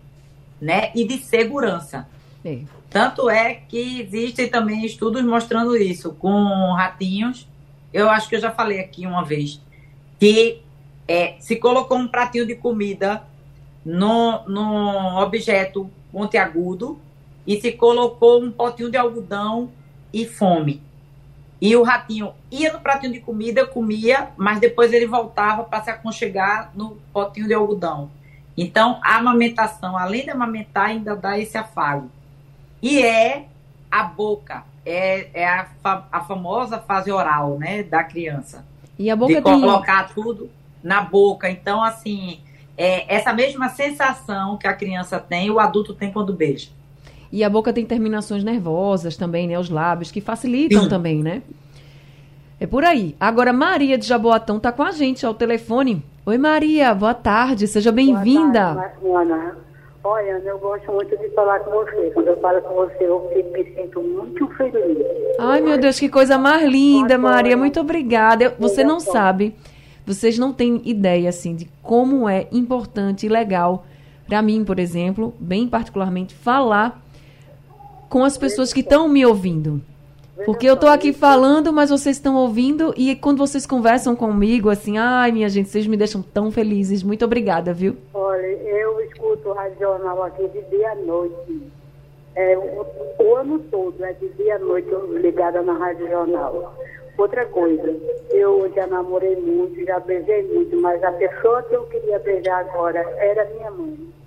né, 0.60 0.92
e 0.96 1.06
de 1.06 1.20
segurança. 1.20 2.10
É. 2.44 2.62
Tanto 2.90 3.30
é 3.30 3.54
que 3.54 4.02
existem 4.02 4.50
também 4.50 4.84
estudos 4.88 5.24
mostrando 5.24 5.78
isso 5.78 6.12
com 6.16 6.74
ratinhos. 6.74 7.48
Eu 7.94 8.10
acho 8.10 8.28
que 8.28 8.38
eu 8.38 8.42
já 8.42 8.50
falei 8.50 8.80
aqui 8.80 9.06
uma 9.06 9.24
vez 9.24 9.62
que 10.20 10.64
é, 11.08 11.36
se 11.40 11.58
colocou 11.58 11.96
um 11.96 12.08
pratinho 12.08 12.48
de 12.48 12.56
comida 12.56 13.22
no, 13.86 14.44
num 14.48 15.18
objeto 15.18 15.88
pontiagudo 16.12 17.00
e 17.46 17.60
se 17.60 17.72
colocou 17.72 18.42
um 18.44 18.52
potinho 18.52 18.90
de 18.92 18.98
algodão 18.98 19.72
e 20.14 20.26
fome. 20.26 20.82
E 21.60 21.76
o 21.76 21.84
ratinho 21.84 22.34
ia 22.50 22.74
no 22.74 22.80
pratinho 22.80 23.14
de 23.14 23.20
comida, 23.20 23.66
comia, 23.68 24.30
mas 24.36 24.60
depois 24.60 24.92
ele 24.94 25.06
voltava 25.06 25.64
para 25.64 25.84
se 25.84 25.90
aconchegar 25.92 26.72
no 26.74 26.98
potinho 27.14 27.48
de 27.48 27.54
algodão. 27.54 28.10
Então, 28.58 29.00
a 29.04 29.18
amamentação, 29.18 29.98
além 29.98 30.24
de 30.24 30.32
amamentar, 30.32 30.88
ainda 30.88 31.16
dá 31.16 31.38
esse 31.40 31.58
afago. 31.58 32.10
E 32.82 33.02
é 33.02 33.46
a 33.90 34.04
boca, 34.04 34.64
é, 34.86 35.30
é 35.34 35.48
a, 35.48 35.68
fa- 35.84 36.08
a 36.12 36.22
famosa 36.22 36.80
fase 36.80 37.12
oral, 37.12 37.58
né, 37.60 37.84
da 37.84 38.04
criança 38.04 38.66
E 38.98 39.10
a 39.10 39.16
boca 39.16 39.36
de 39.36 39.42
tem. 39.42 39.62
colocar 39.62 40.12
tudo 40.14 40.50
na 40.84 41.02
boca. 41.02 41.50
Então, 41.50 41.84
assim, 41.84 42.42
é, 42.78 43.14
essa 43.14 43.32
mesma 43.34 43.70
sensação 43.70 44.58
que 44.58 44.68
a 44.68 44.74
criança 44.74 45.20
tem, 45.20 45.52
o 45.52 45.60
adulto 45.60 45.94
tem 45.94 46.12
quando 46.12 46.34
beija. 46.34 46.70
E 47.32 47.44
a 47.44 47.50
boca 47.50 47.72
tem 47.72 47.86
terminações 47.86 48.44
nervosas 48.44 49.16
também, 49.16 49.48
né? 49.48 49.58
Os 49.58 49.70
lábios, 49.70 50.12
que 50.12 50.20
facilitam 50.20 50.84
Sim. 50.84 50.90
também, 50.90 51.24
né? 51.24 51.42
É 52.60 52.68
por 52.68 52.84
aí. 52.84 53.16
Agora, 53.20 53.52
Maria 53.54 53.98
de 53.98 54.06
Jaboatão 54.06 54.60
tá 54.60 54.72
com 54.72 54.84
a 54.84 54.92
gente 54.92 55.26
ao 55.26 55.34
telefone. 55.34 56.04
Oi, 56.26 56.38
Maria, 56.38 56.94
boa 56.94 57.14
tarde, 57.14 57.68
seja 57.68 57.92
bem-vinda. 57.92 58.74
Boa 58.74 58.84
tarde, 58.84 59.08
Ana. 59.08 59.56
Olha, 60.04 60.36
Ana, 60.38 60.46
eu 60.50 60.60
gosto 60.60 60.92
muito 60.92 61.16
de 61.18 61.30
falar 61.30 61.60
com 61.62 61.72
você. 61.72 62.12
Quando 62.14 62.28
eu 62.28 62.38
falo 62.40 62.62
com 62.62 62.74
você, 62.76 62.98
eu 63.06 63.32
me 63.54 63.64
sinto 63.76 64.02
muito 64.02 64.48
feliz. 64.56 64.98
Ai, 65.40 65.62
meu 65.62 65.78
Deus, 65.80 66.00
que 66.00 66.10
coisa 66.10 66.38
mais 66.38 66.68
linda. 66.70 67.18
Maria. 67.18 67.56
Muito 67.56 67.80
obrigada. 67.80 68.44
Eu- 68.44 68.54
Você 68.60 68.84
não 68.84 69.00
sabe, 69.00 69.56
vocês 70.06 70.38
não 70.38 70.52
têm 70.54 70.82
ideia, 70.86 71.30
assim, 71.30 71.56
de 71.56 71.68
como 71.82 72.28
é 72.28 72.48
importante 72.52 73.26
e 73.26 73.30
legal, 73.30 73.86
para 74.28 74.42
mim, 74.42 74.64
por 74.66 74.80
exemplo, 74.80 75.34
bem 75.40 75.68
particularmente, 75.68 76.34
falar 76.36 77.02
com 78.12 78.26
as 78.26 78.38
pessoas 78.38 78.74
que 78.74 78.82
estão 78.82 79.08
me 79.08 79.26
ouvindo. 79.26 79.82
Porque 80.44 80.68
eu 80.68 80.76
tô 80.76 80.88
aqui 80.88 81.14
falando, 81.14 81.72
mas 81.72 81.90
vocês 81.90 82.18
estão 82.18 82.36
ouvindo, 82.36 82.94
e 82.98 83.16
quando 83.16 83.38
vocês 83.38 83.66
conversam 83.66 84.18
comigo, 84.18 84.70
assim, 84.70 84.98
ai, 84.98 85.32
minha 85.32 85.48
gente, 85.48 85.70
vocês 85.70 85.88
me 85.88 85.96
deixam 85.96 86.22
tão 86.22 86.52
felizes. 86.52 87.04
Muito 87.04 87.24
obrigada, 87.24 87.74
viu? 87.74 87.96
Olha, 88.14 88.46
eu 88.46 89.00
escuto 89.02 89.50
o 89.50 89.54
Rádio 89.54 89.80
Jornal 89.80 90.24
aqui 90.24 90.46
de 90.50 90.62
dia 90.64 90.92
à 90.92 90.96
noite. 90.96 91.72
É, 92.36 92.58
o, 92.58 93.24
o 93.24 93.36
ano 93.36 93.60
todo, 93.72 94.04
é 94.04 94.12
de 94.12 94.28
dia 94.30 94.58
à 94.58 94.60
noite 94.60 94.90
eu 94.92 95.18
ligada 95.18 95.62
na 95.62 95.74
Rádio 95.74 96.10
Jornal. 96.10 96.76
Outra 97.18 97.46
coisa, 97.46 97.96
eu 98.32 98.70
já 98.76 98.88
namorei 98.88 99.38
muito, 99.38 99.86
já 99.86 100.00
beijei 100.02 100.44
muito, 100.54 100.76
mas 100.82 101.02
a 101.02 101.14
pessoa 101.14 101.64
que 101.64 101.76
eu 101.76 101.84
queria 101.84 102.20
beijar 102.20 102.60
agora 102.60 103.00
era 103.20 103.46
minha 103.52 103.72
mãe. 103.72 104.21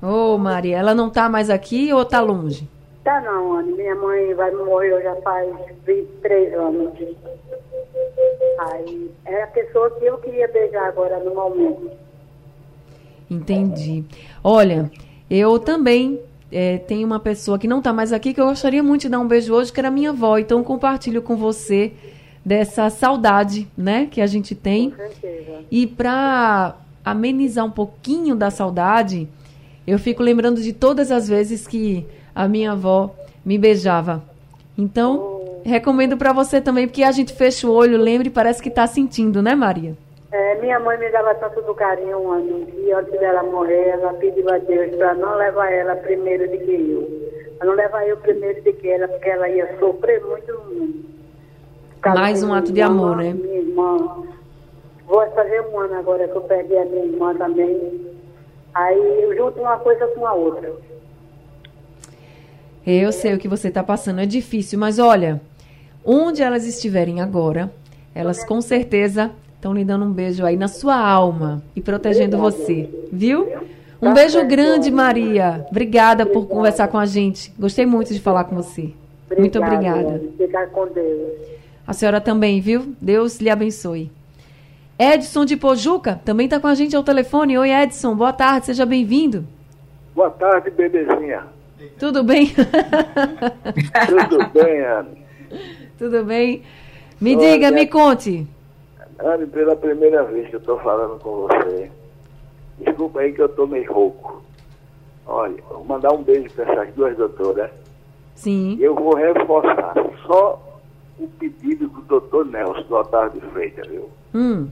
Ô, 0.00 0.38
Maria, 0.38 0.78
ela 0.78 0.94
não 0.94 1.10
tá 1.10 1.28
mais 1.28 1.50
aqui 1.50 1.92
ou 1.92 2.04
tá 2.04 2.20
longe? 2.20 2.68
Tá 3.02 3.20
não, 3.20 3.54
Anne. 3.54 3.72
Minha 3.72 3.94
mãe 3.94 4.34
vai 4.34 4.50
morrer 4.52 5.02
já 5.02 5.16
faz 5.16 5.48
23 5.86 6.54
anos. 6.54 6.92
Aí 8.60 9.10
é 9.24 9.42
a 9.42 9.46
pessoa 9.48 9.90
que 9.90 10.04
eu 10.04 10.18
queria 10.18 10.48
beijar 10.48 10.88
agora 10.88 11.18
no 11.20 11.34
momento. 11.34 11.90
Entendi. 13.30 14.04
Olha, 14.42 14.90
eu 15.30 15.58
também 15.58 16.20
é, 16.50 16.78
tenho 16.78 17.06
uma 17.06 17.20
pessoa 17.20 17.58
que 17.58 17.68
não 17.68 17.78
está 17.78 17.92
mais 17.92 18.12
aqui 18.12 18.32
que 18.32 18.40
eu 18.40 18.46
gostaria 18.46 18.82
muito 18.82 19.02
de 19.02 19.08
dar 19.08 19.18
um 19.18 19.28
beijo 19.28 19.52
hoje, 19.52 19.72
que 19.72 19.80
era 19.80 19.90
minha 19.90 20.10
avó. 20.10 20.38
Então 20.38 20.62
compartilho 20.62 21.22
com 21.22 21.36
você 21.36 21.92
dessa 22.44 22.88
saudade, 22.88 23.68
né, 23.76 24.06
que 24.10 24.20
a 24.20 24.26
gente 24.26 24.54
tem. 24.54 24.90
Com 24.90 24.96
certeza. 24.96 25.64
E 25.70 25.86
para 25.86 26.76
amenizar 27.04 27.64
um 27.64 27.70
pouquinho 27.70 28.34
da 28.34 28.50
saudade, 28.50 29.28
eu 29.88 29.98
fico 29.98 30.22
lembrando 30.22 30.60
de 30.60 30.72
todas 30.72 31.10
as 31.10 31.28
vezes 31.28 31.66
que 31.66 32.06
a 32.34 32.46
minha 32.46 32.72
avó 32.72 33.10
me 33.44 33.56
beijava. 33.56 34.22
Então, 34.76 35.60
recomendo 35.64 36.16
para 36.16 36.32
você 36.32 36.60
também, 36.60 36.86
porque 36.86 37.02
a 37.02 37.10
gente 37.10 37.32
fecha 37.32 37.66
o 37.66 37.72
olho, 37.72 37.96
lembra 37.96 38.28
e 38.28 38.30
parece 38.30 38.62
que 38.62 38.68
está 38.68 38.86
sentindo, 38.86 39.40
né, 39.40 39.54
Maria? 39.54 39.96
É, 40.30 40.60
minha 40.60 40.78
mãe 40.78 40.98
me 40.98 41.10
dava 41.10 41.34
tanto 41.36 41.62
do 41.62 41.74
carinho, 41.74 42.30
Anne, 42.30 42.66
que 42.66 42.92
antes 42.92 43.18
dela 43.18 43.42
morrer, 43.44 43.88
ela 43.88 44.12
pediu 44.12 44.46
a 44.50 44.58
Deus 44.58 44.94
para 44.96 45.14
não 45.14 45.36
levar 45.36 45.72
ela 45.72 45.96
primeiro 45.96 46.46
de 46.48 46.58
que 46.58 46.90
eu. 46.90 47.56
Pra 47.56 47.66
não 47.66 47.74
levar 47.74 48.06
eu 48.06 48.18
primeiro 48.18 48.60
de 48.60 48.72
que 48.74 48.88
ela, 48.88 49.08
porque 49.08 49.30
ela 49.30 49.48
ia 49.48 49.78
sofrer 49.78 50.22
muito. 50.22 51.08
Mais 52.04 52.42
um 52.42 52.52
ato 52.52 52.70
de 52.70 52.80
irmã, 52.80 52.92
amor, 52.92 53.16
né? 53.16 53.32
Minha 53.32 53.58
irmã. 53.58 54.22
Vou 55.06 55.26
fazer 55.30 55.62
um 55.62 55.80
ano 55.80 55.94
agora 55.94 56.28
que 56.28 56.36
eu 56.36 56.42
perdi 56.42 56.76
a 56.76 56.84
minha 56.84 57.06
irmã 57.06 57.34
também. 57.34 58.07
Aí 58.78 59.22
eu 59.22 59.36
junto 59.36 59.58
uma 59.60 59.76
coisa 59.76 60.06
com 60.08 60.24
a 60.24 60.32
outra. 60.32 60.72
Eu 62.86 63.10
sei 63.10 63.34
o 63.34 63.38
que 63.38 63.48
você 63.48 63.68
está 63.68 63.82
passando, 63.82 64.20
é 64.20 64.26
difícil, 64.26 64.78
mas 64.78 65.00
olha, 65.00 65.40
onde 66.04 66.42
elas 66.44 66.64
estiverem 66.64 67.20
agora, 67.20 67.72
elas 68.14 68.44
com 68.44 68.60
certeza 68.60 69.32
estão 69.56 69.74
lhe 69.74 69.84
dando 69.84 70.04
um 70.04 70.12
beijo 70.12 70.46
aí 70.46 70.56
na 70.56 70.68
sua 70.68 70.96
alma 70.96 71.60
e 71.74 71.80
protegendo 71.80 72.38
você, 72.38 72.88
viu? 73.12 73.48
Um 74.00 74.14
beijo 74.14 74.46
grande, 74.46 74.92
Maria. 74.92 75.66
Obrigada 75.68 76.24
por 76.24 76.46
conversar 76.46 76.86
com 76.86 76.98
a 76.98 77.04
gente. 77.04 77.52
Gostei 77.58 77.84
muito 77.84 78.14
de 78.14 78.20
falar 78.20 78.44
com 78.44 78.54
você. 78.54 78.92
Muito 79.36 79.58
obrigada. 79.58 80.22
Ficar 80.36 80.68
com 80.68 80.86
Deus. 80.86 81.32
A 81.84 81.92
senhora 81.92 82.20
também, 82.20 82.60
viu? 82.60 82.94
Deus 83.00 83.40
lhe 83.40 83.50
abençoe. 83.50 84.08
Edson 84.98 85.44
de 85.44 85.56
Pojuca 85.56 86.20
também 86.24 86.46
está 86.46 86.58
com 86.58 86.66
a 86.66 86.74
gente 86.74 86.96
ao 86.96 87.02
telefone. 87.04 87.56
Oi, 87.56 87.70
Edson. 87.70 88.16
Boa 88.16 88.32
tarde, 88.32 88.66
seja 88.66 88.84
bem-vindo. 88.84 89.44
Boa 90.14 90.30
tarde, 90.30 90.70
bebezinha. 90.70 91.46
Tudo 91.98 92.24
bem? 92.24 92.48
Tudo 94.08 94.48
bem, 94.52 94.80
Anne? 94.84 95.24
Tudo 95.96 96.24
bem? 96.24 96.62
Me 97.20 97.36
Olha- 97.36 97.52
diga, 97.52 97.70
me 97.70 97.86
conte. 97.86 98.46
Anne, 99.20 99.46
pela 99.46 99.76
primeira 99.76 100.24
vez 100.24 100.48
que 100.48 100.56
eu 100.56 100.60
estou 100.60 100.78
falando 100.80 101.18
com 101.20 101.46
você, 101.46 101.90
desculpa 102.80 103.20
aí 103.20 103.32
que 103.32 103.40
eu 103.42 103.46
estou 103.46 103.66
meio 103.66 103.92
rouco. 103.92 104.42
Olha, 105.26 105.54
vou 105.68 105.84
mandar 105.84 106.12
um 106.12 106.22
beijo 106.22 106.50
para 106.54 106.72
essas 106.72 106.94
duas 106.94 107.16
doutoras. 107.16 107.70
Sim. 108.34 108.76
Eu 108.80 108.94
vou 108.94 109.14
reforçar 109.14 109.94
só 110.26 110.60
o 111.18 111.26
pedido 111.28 111.88
do 111.88 112.00
doutor 112.02 112.46
Nelson, 112.46 112.82
do 112.82 112.94
Otávio 112.96 113.40
de 113.40 113.46
Freitas, 113.48 113.86
viu? 113.88 114.08
Hum. 114.34 114.68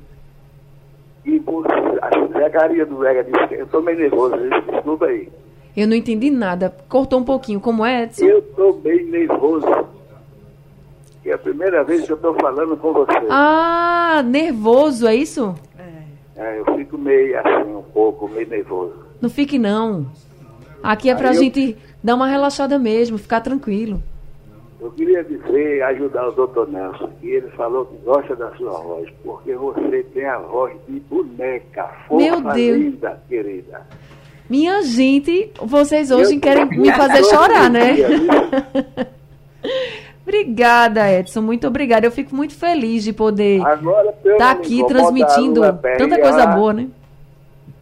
E 1.27 1.39
você, 1.41 1.69
a 2.03 2.39
Zecaria 2.41 2.87
do 2.87 2.97
Vega 2.99 3.25
disse 3.25 3.49
que 3.49 3.55
eu 3.55 3.65
estou 3.65 3.83
meio 3.83 3.99
nervoso, 3.99 4.37
desculpa 4.73 5.07
aí. 5.07 5.29
Eu 5.77 5.87
não 5.89 5.95
entendi 5.97 6.31
nada. 6.31 6.75
Cortou 6.89 7.19
um 7.19 7.25
pouquinho. 7.25 7.61
Como 7.61 7.85
é, 7.85 8.05
Edson? 8.05 8.25
Eu 8.25 8.39
estou 8.39 8.81
meio 8.83 9.07
nervoso. 9.11 9.67
É 11.25 11.33
a 11.33 11.39
primeira 11.39 11.83
vez 11.83 12.07
que 12.07 12.13
eu 12.13 12.17
estou 12.17 12.33
falando 12.35 12.77
com 12.77 12.93
você. 12.93 13.11
Ah, 13.29 14.23
nervoso, 14.25 15.07
é 15.07 15.15
isso? 15.17 15.55
É, 16.37 16.61
eu 16.61 16.77
fico 16.77 16.97
meio 16.97 17.39
assim, 17.41 17.75
um 17.75 17.83
pouco, 17.83 18.29
meio 18.29 18.49
nervoso. 18.49 18.95
Não 19.21 19.29
fique 19.29 19.59
não. 19.59 20.07
Aqui 20.83 21.11
é 21.11 21.15
pra 21.17 21.31
Aí 21.31 21.37
eu- 21.37 21.43
gente 21.43 21.77
dar 22.03 22.15
uma 22.15 22.29
relaxada 22.29 22.79
mesmo, 22.79 23.19
ficar 23.19 23.41
tranquilo. 23.41 24.01
Eu 24.87 24.93
queria 24.93 25.25
dizer, 25.25 25.83
ajudar 25.83 26.29
o 26.29 26.31
doutor 26.31 26.71
Nelson, 26.71 27.11
que 27.21 27.29
ele 27.29 27.49
falou 27.57 27.87
que 27.87 27.97
gosta 28.05 28.37
da 28.37 28.55
sua 28.55 28.71
voz, 28.71 29.09
porque 29.25 29.53
você 29.53 30.05
tem 30.15 30.25
a 30.25 30.39
voz 30.39 30.73
de 30.89 31.01
boneca, 31.01 31.89
fofa, 32.07 32.23
Meu 32.23 32.41
Deus. 32.41 32.79
linda, 32.79 33.21
querida. 33.29 33.81
Minha 34.49 34.83
gente, 34.83 35.51
vocês 35.61 36.13
hoje 36.13 36.37
Eu- 36.37 36.41
querem 36.41 36.67
me 36.67 36.93
fazer 36.93 37.25
chorar, 37.25 37.69
né? 37.69 37.97
Obrigada, 40.23 41.13
Edson. 41.13 41.43
Muito 41.43 41.67
obrigada. 41.67 42.07
Eu 42.07 42.13
fico 42.13 42.35
muito 42.35 42.55
feliz 42.55 43.03
de 43.03 43.13
poder 43.13 43.59
estar 43.59 43.83
me 43.83 44.43
aqui 44.43 44.87
transmitindo 44.87 45.61
tanta 45.99 46.21
coisa 46.21 46.47
boa, 46.47 46.73
né? 46.73 46.87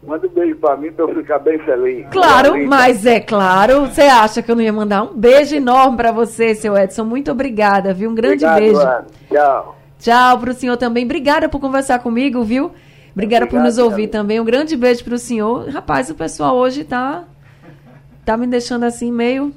Manda 0.05 0.27
um 0.27 0.29
beijo 0.29 0.55
pra 0.57 0.77
mim 0.77 0.91
pra 0.91 1.05
eu 1.05 1.15
ficar 1.15 1.39
bem 1.39 1.57
feliz. 1.59 2.05
Claro, 2.11 2.53
mas 2.67 3.05
é 3.05 3.19
claro. 3.19 3.87
Você 3.87 4.03
acha 4.03 4.41
que 4.41 4.51
eu 4.51 4.55
não 4.55 4.61
ia 4.61 4.71
mandar 4.71 5.03
um 5.03 5.15
beijo 5.15 5.55
enorme 5.55 5.97
pra 5.97 6.11
você, 6.11 6.53
seu 6.53 6.77
Edson? 6.77 7.03
Muito 7.03 7.31
obrigada, 7.31 7.93
viu? 7.93 8.09
Um 8.09 8.15
grande 8.15 8.45
Obrigado, 8.45 8.59
beijo. 8.59 8.79
Ana. 8.79 9.05
Tchau. 9.31 9.75
Tchau 9.99 10.39
pro 10.39 10.53
senhor 10.53 10.77
também. 10.77 11.05
Obrigada 11.05 11.49
por 11.49 11.59
conversar 11.59 11.99
comigo, 11.99 12.43
viu? 12.43 12.71
Obrigada 13.13 13.47
por 13.47 13.55
Obrigado, 13.55 13.65
nos 13.65 13.77
ouvir 13.77 14.07
também. 14.07 14.39
Um 14.39 14.45
grande 14.45 14.75
beijo 14.75 15.03
pro 15.03 15.17
senhor. 15.17 15.69
Rapaz, 15.69 16.09
o 16.09 16.15
pessoal 16.15 16.55
hoje 16.55 16.83
tá 16.83 17.23
tá 18.23 18.35
me 18.35 18.45
deixando 18.47 18.83
assim 18.83 19.11
meio 19.11 19.53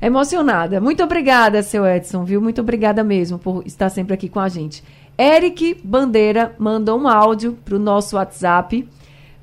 emocionada. 0.00 0.80
Muito 0.80 1.02
obrigada, 1.02 1.62
seu 1.62 1.86
Edson, 1.86 2.24
viu? 2.24 2.40
Muito 2.40 2.60
obrigada 2.60 3.04
mesmo 3.04 3.38
por 3.38 3.62
estar 3.66 3.90
sempre 3.90 4.14
aqui 4.14 4.28
com 4.28 4.40
a 4.40 4.48
gente. 4.48 4.82
Eric 5.18 5.78
Bandeira 5.84 6.54
mandou 6.58 6.98
um 6.98 7.06
áudio 7.06 7.56
pro 7.64 7.78
nosso 7.78 8.16
WhatsApp. 8.16 8.88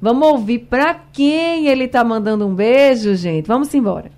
Vamos 0.02 0.28
ouvir 0.28 0.60
pra 0.60 0.96
quem 1.12 1.68
ele 1.68 1.88
tá 1.88 2.04
mandando 2.04 2.48
um 2.48 2.54
beijo, 2.54 3.16
gente. 3.16 3.48
Vamos 3.48 3.74
embora. 3.74 4.12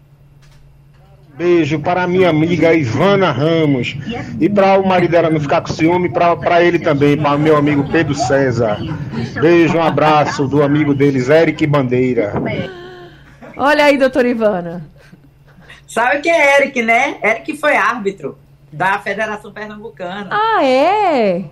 Beijo 1.35 1.79
para 1.79 2.03
a 2.03 2.07
minha 2.07 2.29
amiga 2.29 2.73
Ivana 2.73 3.31
Ramos. 3.31 3.95
E 4.41 4.49
para 4.49 4.77
o 4.77 4.85
marido 4.85 5.11
dela 5.11 5.29
não 5.29 5.39
ficar 5.39 5.61
com 5.61 5.69
ciúme, 5.69 6.09
para 6.09 6.61
ele 6.61 6.79
também, 6.79 7.15
para 7.15 7.37
o 7.37 7.39
meu 7.39 7.55
amigo 7.55 7.89
Pedro 7.89 8.13
César. 8.13 8.77
Beijo, 9.39 9.77
um 9.77 9.81
abraço 9.81 10.45
do 10.49 10.61
amigo 10.61 10.93
deles, 10.93 11.29
Eric 11.29 11.65
Bandeira. 11.65 12.33
Olha 13.55 13.85
aí, 13.85 13.97
doutora 13.97 14.27
Ivana. 14.27 14.85
Sabe 15.87 16.19
quem 16.19 16.33
é 16.33 16.57
Eric, 16.61 16.81
né? 16.81 17.17
Eric 17.23 17.55
foi 17.55 17.77
árbitro 17.77 18.37
da 18.71 18.99
Federação 18.99 19.53
Pernambucana. 19.53 20.27
Ah, 20.31 20.63
é? 20.63 21.45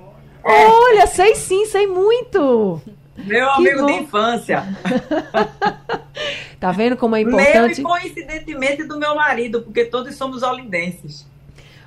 Olha, 0.44 1.08
sei 1.08 1.34
sim, 1.34 1.66
sei 1.66 1.88
muito. 1.88 2.82
Meu 3.18 3.48
que 3.56 3.70
amigo 3.70 3.80
bom. 3.82 3.86
de 3.88 3.94
infância. 3.94 4.64
Tá 6.60 6.72
vendo 6.72 6.98
como 6.98 7.16
é 7.16 7.24
Meu 7.24 7.34
importante? 7.34 7.82
e 7.82 7.84
coincidentemente 7.84 8.84
do 8.84 8.98
meu 8.98 9.14
marido, 9.14 9.62
porque 9.62 9.86
todos 9.86 10.16
somos 10.16 10.42
olindenses. 10.42 11.24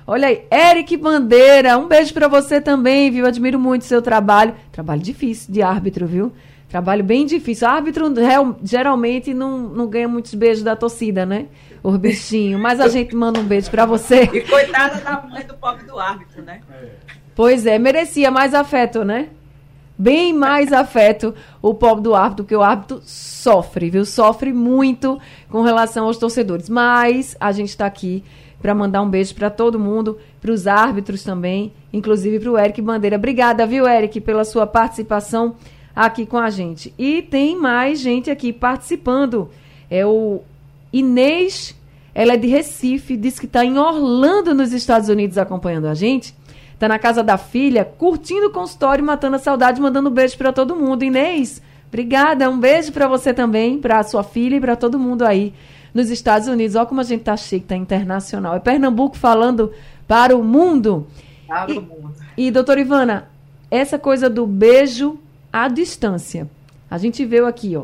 Olha 0.07 0.29
aí, 0.29 0.45
Eric 0.49 0.95
Bandeira, 0.97 1.77
um 1.77 1.87
beijo 1.87 2.13
pra 2.13 2.27
você 2.27 2.59
também, 2.59 3.11
viu? 3.11 3.25
Admiro 3.25 3.59
muito 3.59 3.85
seu 3.85 4.01
trabalho. 4.01 4.55
Trabalho 4.71 5.01
difícil 5.01 5.53
de 5.53 5.61
árbitro, 5.61 6.07
viu? 6.07 6.31
Trabalho 6.69 7.03
bem 7.03 7.25
difícil. 7.25 7.67
Árbitro 7.67 8.05
geralmente 8.63 9.33
não, 9.33 9.59
não 9.59 9.87
ganha 9.87 10.07
muitos 10.07 10.33
beijos 10.33 10.63
da 10.63 10.75
torcida, 10.75 11.25
né? 11.25 11.47
Os 11.83 11.97
bichinhos. 11.97 12.59
Mas 12.59 12.79
a 12.79 12.87
gente 12.87 13.13
manda 13.13 13.39
um 13.39 13.43
beijo 13.43 13.69
pra 13.69 13.85
você. 13.85 14.23
E 14.23 14.41
coitada 14.41 15.01
da 15.01 15.21
mãe 15.21 15.45
do 15.45 15.53
pobre 15.55 15.85
do 15.85 15.99
árbitro, 15.99 16.41
né? 16.41 16.61
Pois 17.35 17.65
é, 17.65 17.77
merecia 17.77 18.31
mais 18.31 18.53
afeto, 18.53 19.03
né? 19.03 19.27
Bem 20.01 20.33
mais 20.33 20.71
afeto 20.73 21.35
o 21.61 21.73
pobre 21.73 22.03
do 22.03 22.15
árbitro, 22.15 22.43
porque 22.43 22.55
o 22.55 22.63
árbitro 22.63 23.01
sofre, 23.05 23.89
viu? 23.89 24.03
Sofre 24.03 24.51
muito 24.51 25.19
com 25.49 25.61
relação 25.61 26.05
aos 26.05 26.17
torcedores. 26.17 26.69
Mas 26.69 27.35
a 27.39 27.51
gente 27.51 27.69
está 27.69 27.85
aqui 27.85 28.23
para 28.59 28.73
mandar 28.73 29.01
um 29.01 29.09
beijo 29.09 29.35
para 29.35 29.49
todo 29.49 29.79
mundo, 29.79 30.17
para 30.41 30.51
os 30.51 30.65
árbitros 30.65 31.23
também, 31.23 31.71
inclusive 31.93 32.39
para 32.39 32.51
o 32.51 32.57
Eric 32.57 32.81
Bandeira. 32.81 33.15
Obrigada, 33.15 33.65
viu, 33.65 33.87
Eric, 33.87 34.19
pela 34.21 34.43
sua 34.43 34.65
participação 34.65 35.55
aqui 35.95 36.25
com 36.25 36.37
a 36.37 36.49
gente. 36.49 36.93
E 36.97 37.21
tem 37.21 37.55
mais 37.55 37.99
gente 37.99 38.31
aqui 38.31 38.51
participando. 38.51 39.49
É 39.89 40.05
o 40.05 40.41
Inês, 40.91 41.75
ela 42.13 42.33
é 42.33 42.37
de 42.37 42.47
Recife, 42.47 43.15
diz 43.15 43.39
que 43.39 43.45
está 43.45 43.63
em 43.63 43.77
Orlando, 43.77 44.53
nos 44.53 44.73
Estados 44.73 45.09
Unidos, 45.09 45.37
acompanhando 45.37 45.87
a 45.87 45.93
gente. 45.93 46.33
Tá 46.81 46.87
na 46.87 46.97
casa 46.97 47.21
da 47.21 47.37
filha, 47.37 47.85
curtindo 47.85 48.47
o 48.47 48.51
consultório, 48.51 49.03
matando 49.05 49.35
a 49.35 49.39
saudade, 49.39 49.79
mandando 49.79 50.09
um 50.09 50.11
beijo 50.11 50.35
para 50.35 50.51
todo 50.51 50.75
mundo. 50.75 51.03
Inês, 51.03 51.61
obrigada. 51.87 52.49
Um 52.49 52.59
beijo 52.59 52.91
para 52.91 53.07
você 53.07 53.31
também, 53.35 53.77
para 53.77 54.01
sua 54.01 54.23
filha 54.23 54.55
e 54.55 54.59
para 54.59 54.75
todo 54.75 54.97
mundo 54.97 55.21
aí 55.23 55.53
nos 55.93 56.09
Estados 56.09 56.47
Unidos. 56.47 56.75
Olha 56.75 56.87
como 56.87 56.99
a 56.99 57.03
gente 57.03 57.21
tá 57.21 57.37
chique, 57.37 57.67
tá 57.67 57.75
internacional. 57.75 58.55
É 58.55 58.59
Pernambuco 58.59 59.15
falando 59.15 59.71
para 60.07 60.35
o 60.35 60.43
mundo. 60.43 61.05
Todo 61.47 61.71
E- 61.71 61.79
mundo. 61.79 62.13
E, 62.35 62.49
doutora 62.49 62.81
Ivana, 62.81 63.29
essa 63.69 63.99
coisa 63.99 64.27
do 64.27 64.47
beijo 64.47 65.19
à 65.53 65.67
distância. 65.67 66.49
A 66.89 66.97
gente 66.97 67.23
viu 67.23 67.45
aqui, 67.45 67.77
ó. 67.77 67.83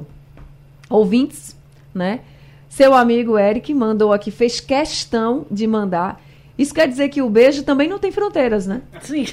Ouvintes, 0.89 1.55
né? 1.93 2.21
Seu 2.67 2.95
amigo 2.95 3.37
Eric 3.37 3.71
mandou 3.75 4.11
aqui, 4.11 4.31
fez 4.31 4.59
questão 4.59 5.45
de 5.51 5.67
mandar. 5.67 6.19
Isso 6.57 6.73
quer 6.73 6.87
dizer 6.87 7.09
que 7.09 7.21
o 7.21 7.29
beijo 7.29 7.63
também 7.63 7.87
não 7.87 7.99
tem 7.99 8.11
fronteiras, 8.11 8.65
né? 8.65 8.81
Sim. 9.01 9.25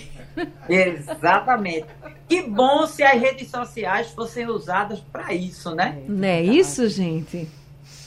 Exatamente. 0.69 1.87
Que 2.29 2.43
bom 2.43 2.87
se 2.87 3.03
as 3.03 3.21
redes 3.21 3.51
sociais 3.51 4.11
fossem 4.11 4.47
usadas 4.47 5.01
para 5.13 5.33
isso, 5.33 5.75
né? 5.75 6.03
Não 6.09 6.27
é 6.27 6.43
isso, 6.43 6.89
gente? 6.89 7.49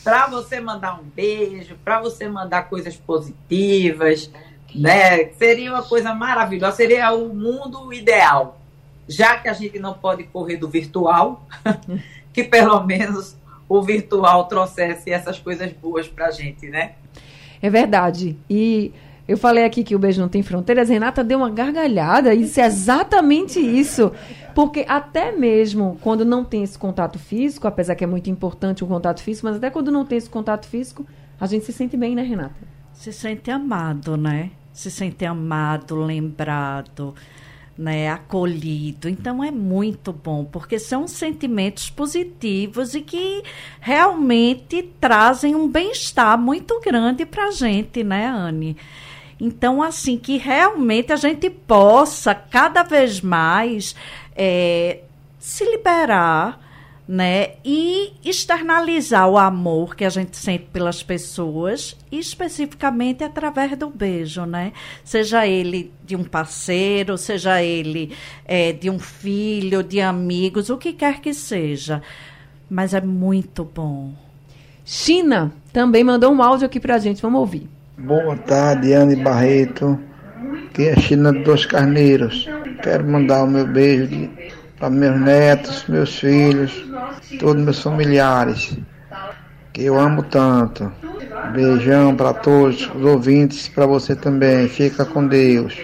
Para 0.04 0.28
você 0.28 0.60
mandar 0.60 1.00
um 1.00 1.04
beijo, 1.04 1.76
para 1.84 2.00
você 2.00 2.28
mandar 2.28 2.64
coisas 2.64 2.96
positivas, 2.96 4.32
né? 4.74 5.30
Seria 5.38 5.72
uma 5.72 5.84
coisa 5.84 6.14
maravilhosa, 6.14 6.76
seria 6.76 7.12
o 7.12 7.34
mundo 7.34 7.94
ideal. 7.94 8.60
Já 9.08 9.38
que 9.38 9.48
a 9.48 9.54
gente 9.54 9.80
não 9.80 9.94
pode 9.94 10.24
correr 10.26 10.58
do 10.58 10.68
virtual, 10.68 11.46
que 12.34 12.44
pelo 12.44 12.84
menos 12.84 13.36
o 13.70 13.82
virtual 13.82 14.46
trouxesse 14.46 15.12
essas 15.12 15.40
coisas 15.40 15.72
boas 15.74 16.08
pra 16.08 16.32
gente, 16.32 16.68
né? 16.70 16.94
É 17.62 17.70
verdade. 17.70 18.38
E 18.50 18.94
eu 19.28 19.38
falei 19.38 19.66
aqui 19.66 19.84
que 19.84 19.96
o 19.96 20.00
beijo 20.00 20.22
não 20.22 20.30
tem 20.30 20.42
fronteiras. 20.42 20.88
Renata 20.88 21.24
deu 21.24 21.40
uma 21.40 21.50
gargalhada. 21.50 22.34
E 22.34 22.44
é 22.44 22.66
exatamente 22.66 23.60
isso. 23.60 24.12
Porque 24.56 24.86
até 24.88 25.32
mesmo 25.34 25.98
quando 26.02 26.24
não 26.24 26.46
tem 26.46 26.63
esse 26.63 26.80
contato 26.80 27.20
físico, 27.20 27.68
apesar 27.68 27.96
que 27.96 28.04
é 28.04 28.08
muito 28.08 28.30
importante 28.30 28.84
o 28.84 28.88
contato 28.88 29.22
físico, 29.22 29.48
mas 29.48 29.58
até 29.58 29.70
quando 29.70 29.92
não 29.92 30.06
tem 30.06 30.18
esse 30.18 30.30
contato 30.30 30.66
físico, 30.66 31.06
a 31.40 31.46
gente 31.46 31.66
se 31.66 31.74
sente 31.74 31.98
bem, 31.98 32.16
né, 32.16 32.24
Renata? 32.24 32.56
Se 32.94 33.12
sente 33.12 33.52
amado, 33.52 34.16
né? 34.16 34.50
Se 34.72 34.90
sente 34.90 35.26
amado, 35.26 35.96
lembrado, 35.96 37.13
né? 37.78 38.10
Acolhido. 38.10 39.10
Então 39.10 39.44
é 39.44 39.52
muito 39.52 40.13
bom, 40.13 40.46
porque 40.46 40.80
são 40.80 41.08
sentimentos 41.08 41.90
positivos 41.90 42.96
e 42.96 43.02
que 43.02 43.44
realmente 43.82 44.82
trazem 45.00 45.54
um 45.54 45.68
bem-estar 45.68 46.40
muito 46.40 46.80
grande 46.80 47.26
para 47.26 47.50
a 47.50 47.52
gente, 47.52 48.04
né, 48.04 48.26
Anne? 48.26 48.78
Então, 49.39 49.82
assim, 49.82 50.17
que 50.17 50.38
realmente 50.38 51.13
a 51.13 51.15
gente 51.15 51.50
possa 51.50 52.34
cada 52.34 52.84
vez 52.84 53.21
mais 53.21 53.95
eh, 54.36 55.02
se 55.38 55.63
liberar, 55.63 56.60
né? 57.08 57.54
E 57.63 58.13
externalizar 58.26 59.30
o 59.30 59.38
amor 59.38 59.95
que 59.95 60.04
a 60.04 60.10
gente 60.10 60.36
sente 60.36 60.65
pelas 60.73 61.02
pessoas, 61.02 61.95
especificamente 62.12 63.23
através 63.23 63.78
do 63.78 63.89
beijo, 63.89 64.45
né? 64.45 64.73
Seja 65.04 65.47
ele 65.47 65.93
de 66.04 66.15
um 66.15 66.23
parceiro, 66.23 67.17
seja 67.17 67.62
ele 67.63 68.13
eh, 68.45 68.73
de 68.73 68.89
um 68.89 69.00
filho, 69.00 69.84
de 69.84 70.02
amigos, 70.02 70.69
o 70.69 70.78
que 70.78 70.91
quer 70.91 71.21
que 71.21 71.34
seja. 71.34 72.02
Mas 72.69 72.93
é 72.93 73.00
muito 73.00 73.63
bom. 73.63 74.13
China 74.84 75.54
também 75.71 76.04
mandou 76.04 76.34
um 76.34 76.41
áudio 76.41 76.65
aqui 76.65 76.80
pra 76.80 76.97
gente. 76.97 77.21
Vamos 77.21 77.39
ouvir. 77.39 77.77
Boa 78.00 78.38
tarde, 78.38 78.94
Anne 78.94 79.16
Barreto. 79.16 80.00
Aqui 80.70 80.88
é 80.88 80.94
a 80.94 81.00
China 81.00 81.34
dos 81.34 81.66
Carneiros. 81.66 82.48
Quero 82.84 83.04
mandar 83.04 83.44
o 83.44 83.48
meu 83.48 83.66
beijo 83.66 84.30
para 84.78 84.92
meus 84.92 85.20
netos, 85.20 85.84
meus 85.88 86.20
filhos, 86.20 86.72
todos 87.40 87.64
meus 87.64 87.82
familiares, 87.82 88.78
que 89.74 89.84
eu 89.86 89.98
amo 89.98 90.22
tanto. 90.22 90.92
Beijão 91.54 92.16
para 92.16 92.36
todos 92.36 92.88
os 92.94 93.04
ouvintes, 93.04 93.68
para 93.68 93.88
você 93.88 94.16
também. 94.16 94.70
Fica 94.70 95.04
com 95.04 95.28
Deus. 95.28 95.76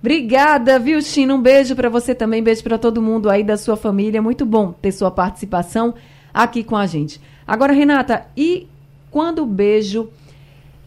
Obrigada, 0.00 0.80
viu, 0.80 1.00
China? 1.00 1.36
Um 1.36 1.40
beijo 1.40 1.76
pra 1.76 1.88
você 1.88 2.12
também, 2.12 2.42
beijo 2.42 2.64
pra 2.64 2.76
todo 2.76 3.00
mundo 3.00 3.30
aí 3.30 3.44
da 3.44 3.56
sua 3.56 3.76
família. 3.76 4.20
Muito 4.20 4.44
bom 4.44 4.72
ter 4.72 4.90
sua 4.90 5.12
participação 5.12 5.94
aqui 6.34 6.64
com 6.64 6.76
a 6.76 6.86
gente. 6.86 7.20
Agora, 7.46 7.72
Renata, 7.72 8.26
e 8.36 8.66
quando 9.12 9.44
o 9.44 9.46
beijo 9.46 10.10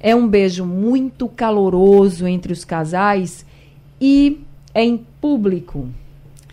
é 0.03 0.13
um 0.13 0.27
beijo 0.27 0.65
muito 0.65 1.29
caloroso 1.29 2.27
entre 2.27 2.51
os 2.51 2.65
casais 2.65 3.45
e 4.01 4.41
é 4.73 4.83
em 4.83 4.97
público? 4.97 5.87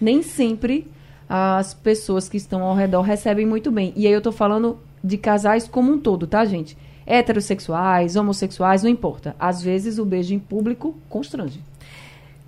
Nem 0.00 0.22
sempre 0.22 0.86
as 1.28 1.74
pessoas 1.74 2.28
que 2.28 2.36
estão 2.36 2.62
ao 2.62 2.76
redor 2.76 3.02
recebem 3.02 3.44
muito 3.44 3.72
bem. 3.72 3.92
E 3.96 4.06
aí 4.06 4.12
eu 4.12 4.22
tô 4.22 4.30
falando 4.30 4.78
de 5.02 5.18
casais 5.18 5.66
como 5.66 5.92
um 5.92 5.98
todo, 5.98 6.28
tá, 6.28 6.44
gente? 6.44 6.78
Heterossexuais, 7.04 8.14
homossexuais, 8.14 8.84
não 8.84 8.90
importa. 8.90 9.34
Às 9.36 9.60
vezes 9.60 9.98
o 9.98 10.04
beijo 10.04 10.32
em 10.32 10.38
público 10.38 10.96
constrange. 11.08 11.60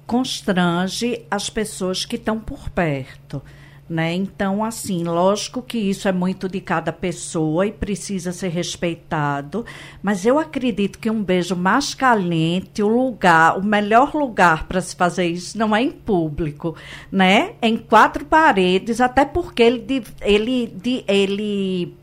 constrange 0.07 1.25
as 1.29 1.51
pessoas 1.51 2.05
que 2.05 2.15
estão 2.15 2.39
por 2.39 2.71
perto. 2.71 3.43
Né? 3.89 4.15
Então, 4.15 4.65
assim, 4.65 5.03
lógico 5.03 5.61
que 5.61 5.77
isso 5.77 6.09
é 6.09 6.13
muito 6.13 6.49
de 6.49 6.61
cada 6.61 6.93
pessoa 6.93 7.67
e 7.67 7.73
precisa 7.73 8.33
ser 8.33 8.49
respeitado, 8.49 9.67
mas 10.03 10.25
eu 10.25 10.39
acredito 10.39 10.99
que 10.99 11.11
um 11.11 11.23
beijo 11.23 11.55
mais 11.55 11.93
caliente, 11.93 12.83
o 12.83 12.89
lugar, 12.89 13.59
o 13.59 13.63
melhor 13.63 14.15
lugar 14.15 14.67
para 14.67 14.81
se 14.81 14.97
fazer 14.97 15.27
isso 15.27 15.59
não 15.59 15.77
é 15.77 15.83
em 15.83 15.91
público, 15.91 16.75
né? 17.11 17.55
É 17.61 17.69
em 17.69 17.77
quatro 17.77 18.25
paredes, 18.25 19.01
até 19.01 19.27
porque 19.27 19.63
ele, 19.63 20.03
ele, 20.23 21.05
ele 21.07 21.95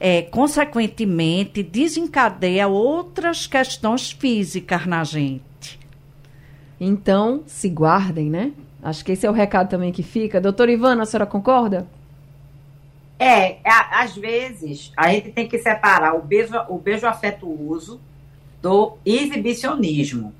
é, 0.00 0.22
consequentemente 0.22 1.62
desencadeia 1.62 2.66
outras 2.66 3.46
questões 3.46 4.10
físicas 4.10 4.86
na 4.86 5.04
gente. 5.04 5.78
Então, 6.80 7.42
se 7.46 7.68
guardem, 7.68 8.30
né? 8.30 8.52
Acho 8.82 9.04
que 9.04 9.12
esse 9.12 9.26
é 9.26 9.30
o 9.30 9.34
recado 9.34 9.68
também 9.68 9.92
que 9.92 10.02
fica. 10.02 10.40
Doutora 10.40 10.72
Ivana, 10.72 11.02
a 11.02 11.06
senhora 11.06 11.26
concorda? 11.26 11.86
É, 13.18 13.58
a- 13.64 14.02
às 14.02 14.16
vezes 14.16 14.90
a 14.96 15.10
gente 15.10 15.30
tem 15.32 15.46
que 15.46 15.58
separar 15.58 16.14
o 16.14 16.22
beijo, 16.22 16.54
o 16.68 16.78
beijo 16.78 17.06
afetuoso 17.06 18.00
do 18.62 18.96
exibicionismo. 19.04 20.34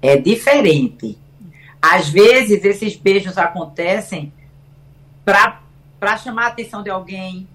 É 0.00 0.16
diferente. 0.16 1.18
Às 1.82 2.08
vezes 2.08 2.64
esses 2.64 2.94
beijos 2.96 3.36
acontecem 3.36 4.32
para 5.24 6.16
chamar 6.18 6.44
a 6.44 6.48
atenção 6.48 6.82
de 6.82 6.90
alguém, 6.90 7.48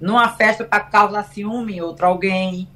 numa 0.00 0.28
festa 0.30 0.64
para 0.64 0.80
causar 0.80 1.22
ciúme 1.24 1.74
em 1.74 1.80
outro 1.80 2.04
alguém. 2.06 2.66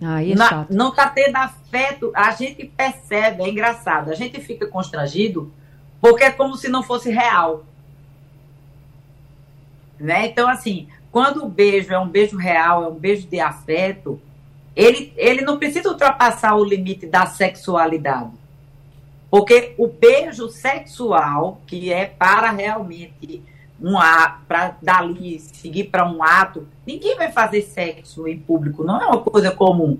Aí 0.00 0.32
é 0.32 0.34
Na- 0.36 0.48
chato. 0.48 0.70
não 0.72 0.92
tá 0.94 1.08
tendo 1.08 1.36
afeto, 1.36 2.12
a 2.14 2.30
gente 2.30 2.64
percebe, 2.66 3.42
é 3.42 3.48
engraçado, 3.48 4.10
a 4.10 4.14
gente 4.14 4.40
fica 4.40 4.66
constrangido 4.66 5.52
porque 6.00 6.22
é 6.24 6.30
como 6.30 6.56
se 6.56 6.68
não 6.68 6.82
fosse 6.82 7.10
real. 7.10 7.64
Né? 9.98 10.26
Então, 10.26 10.48
assim, 10.48 10.88
quando 11.10 11.44
o 11.44 11.48
beijo 11.48 11.92
é 11.92 11.98
um 11.98 12.08
beijo 12.08 12.36
real, 12.36 12.84
é 12.84 12.88
um 12.88 12.94
beijo 12.94 13.26
de 13.26 13.40
afeto, 13.40 14.20
ele, 14.76 15.12
ele 15.16 15.42
não 15.42 15.58
precisa 15.58 15.88
ultrapassar 15.88 16.54
o 16.54 16.64
limite 16.64 17.04
da 17.06 17.26
sexualidade. 17.26 18.30
Porque 19.28 19.74
o 19.76 19.88
beijo 19.88 20.48
sexual, 20.48 21.60
que 21.66 21.92
é 21.92 22.06
para 22.06 22.50
realmente 22.52 23.42
um 23.80 23.94
para 24.46 24.76
dali 24.82 25.38
seguir 25.38 25.84
para 25.84 26.08
um 26.08 26.22
ato, 26.22 26.66
ninguém 26.86 27.16
vai 27.16 27.30
fazer 27.30 27.62
sexo 27.62 28.26
em 28.26 28.38
público, 28.38 28.84
não 28.84 29.00
é 29.00 29.06
uma 29.06 29.20
coisa 29.20 29.50
comum 29.50 29.98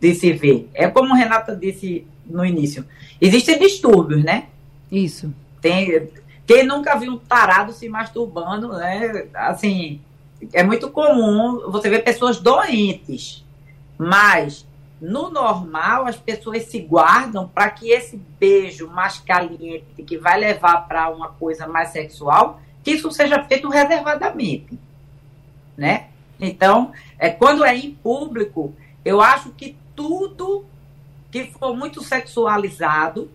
de 0.00 0.14
se 0.14 0.32
ver. 0.32 0.68
É 0.74 0.88
como 0.88 1.14
Renata 1.14 1.56
disse 1.56 2.06
no 2.26 2.44
início. 2.44 2.84
Existem 3.20 3.58
distúrbios, 3.58 4.22
né? 4.22 4.46
Isso. 4.90 5.32
Tem, 5.60 6.08
quem 6.46 6.66
nunca 6.66 6.96
viu 6.96 7.12
um 7.12 7.18
tarado 7.18 7.72
se 7.72 7.88
masturbando, 7.88 8.72
né? 8.74 9.26
Assim, 9.34 10.00
é 10.52 10.62
muito 10.62 10.90
comum 10.90 11.70
você 11.70 11.90
ver 11.90 12.04
pessoas 12.04 12.38
doentes, 12.38 13.44
mas 13.96 14.66
no 15.00 15.30
normal 15.30 16.06
as 16.06 16.16
pessoas 16.16 16.64
se 16.64 16.80
guardam 16.80 17.48
para 17.48 17.70
que 17.70 17.90
esse 17.90 18.16
beijo 18.38 18.88
mais 18.88 19.18
caliente 19.18 20.02
que 20.06 20.18
vai 20.18 20.38
levar 20.38 20.88
para 20.88 21.08
uma 21.08 21.28
coisa 21.28 21.66
mais 21.66 21.90
sexual, 21.90 22.60
que 22.82 22.92
isso 22.92 23.10
seja 23.10 23.42
feito 23.44 23.68
reservadamente, 23.68 24.78
né? 25.76 26.06
Então, 26.40 26.92
é 27.18 27.28
quando 27.30 27.64
é 27.64 27.76
em 27.76 27.92
público, 27.94 28.74
eu 29.04 29.20
acho 29.20 29.50
que 29.50 29.76
tudo 29.96 30.64
que 31.30 31.44
for 31.58 31.76
muito 31.76 32.02
sexualizado 32.02 33.30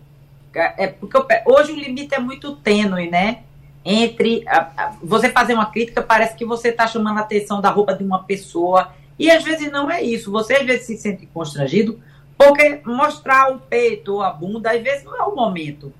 é 0.54 0.86
porque 0.86 1.16
eu 1.16 1.26
hoje 1.46 1.72
o 1.72 1.76
limite 1.76 2.14
é 2.14 2.18
muito 2.18 2.54
tênue, 2.56 3.10
né? 3.10 3.40
Entre 3.84 4.42
a- 4.48 4.70
a- 4.76 4.96
você 5.02 5.28
fazer 5.28 5.52
uma 5.54 5.66
crítica, 5.66 6.00
parece 6.00 6.34
que 6.36 6.44
você 6.44 6.68
está 6.68 6.86
chamando 6.86 7.18
a 7.18 7.22
atenção 7.22 7.60
da 7.60 7.68
roupa 7.70 7.92
de 7.94 8.02
uma 8.04 8.22
pessoa. 8.22 8.92
E 9.18 9.30
às 9.30 9.42
vezes 9.44 9.70
não 9.70 9.90
é 9.90 10.00
isso. 10.02 10.30
Você 10.30 10.54
às 10.54 10.64
vezes 10.66 10.86
se 10.86 10.96
sente 10.96 11.26
constrangido, 11.26 12.00
porque 12.38 12.80
mostrar 12.86 13.52
o 13.52 13.58
peito 13.58 14.14
ou 14.14 14.22
a 14.22 14.30
bunda, 14.30 14.70
às 14.72 14.82
vezes 14.82 15.04
não 15.04 15.16
é 15.16 15.22
o 15.24 15.34
momento, 15.36 15.92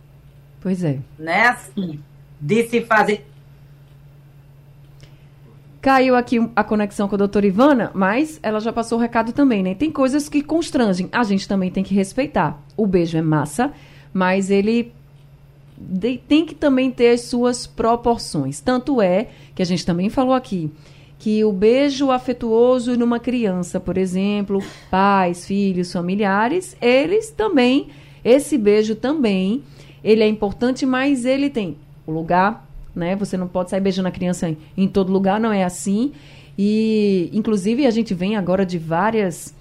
Pois 0.61 0.83
é. 0.83 0.99
né? 1.19 1.49
Assim, 1.49 2.01
de 2.41 2.67
se 2.69 2.81
fazer. 2.83 3.27
Caiu 5.85 6.17
aqui 6.17 6.39
a 6.57 6.65
conexão 6.65 7.07
com 7.07 7.15
a 7.15 7.19
doutora 7.19 7.47
Ivana, 7.47 7.91
mas 7.93 8.41
ela 8.43 8.59
já 8.59 8.73
passou 8.73 8.97
o 8.97 9.01
recado 9.03 9.35
também, 9.35 9.63
né? 9.63 9.75
Tem 9.75 9.91
coisas 9.91 10.31
que 10.31 10.41
constrangem. 10.41 11.11
A 11.13 11.23
gente 11.25 11.47
também 11.47 11.71
tem 11.71 11.85
que 11.85 11.93
respeitar. 11.95 12.59
O 12.75 12.87
beijo 12.87 13.19
é 13.19 13.21
massa, 13.21 13.71
mas 14.11 14.51
ele 14.51 14.91
de- 15.77 16.17
tem 16.27 16.47
que 16.47 16.55
também 16.55 16.91
ter 16.91 17.11
as 17.11 17.21
suas 17.21 17.67
proporções. 17.67 18.61
Tanto 18.61 19.03
é 19.03 19.29
que 19.55 19.61
a 19.61 19.67
gente 19.67 19.85
também 19.85 20.09
falou 20.09 20.33
aqui 20.33 20.71
que 21.19 21.45
o 21.45 21.53
beijo 21.53 22.11
afetuoso 22.11 22.97
numa 22.97 23.21
criança, 23.21 23.79
por 23.79 23.99
exemplo, 23.99 24.63
pais, 24.91 25.45
filhos, 25.47 25.93
familiares, 25.93 26.75
eles 26.81 27.31
também, 27.31 27.89
esse 28.25 28.57
beijo 28.57 28.95
também, 28.97 29.63
ele 30.03 30.23
é 30.23 30.29
importante, 30.29 30.87
mas 30.87 31.27
ele 31.27 31.51
tem 31.51 31.77
o 32.07 32.11
lugar, 32.11 32.64
né? 32.95 33.17
Você 33.17 33.37
não 33.37 33.49
pode 33.49 33.71
sair 33.71 33.81
beijando 33.81 34.09
a 34.09 34.13
criança 34.13 34.49
em, 34.49 34.57
em 34.77 34.89
todo 34.89 35.13
lugar, 35.13 35.41
não 35.41 35.53
é 35.53 35.65
assim. 35.65 36.13
E, 36.57 37.31
inclusive, 37.33 37.87
a 37.87 37.91
gente 37.91 38.15
vem 38.15 38.37
agora 38.37 38.65
de 38.65 38.79
várias 38.79 39.55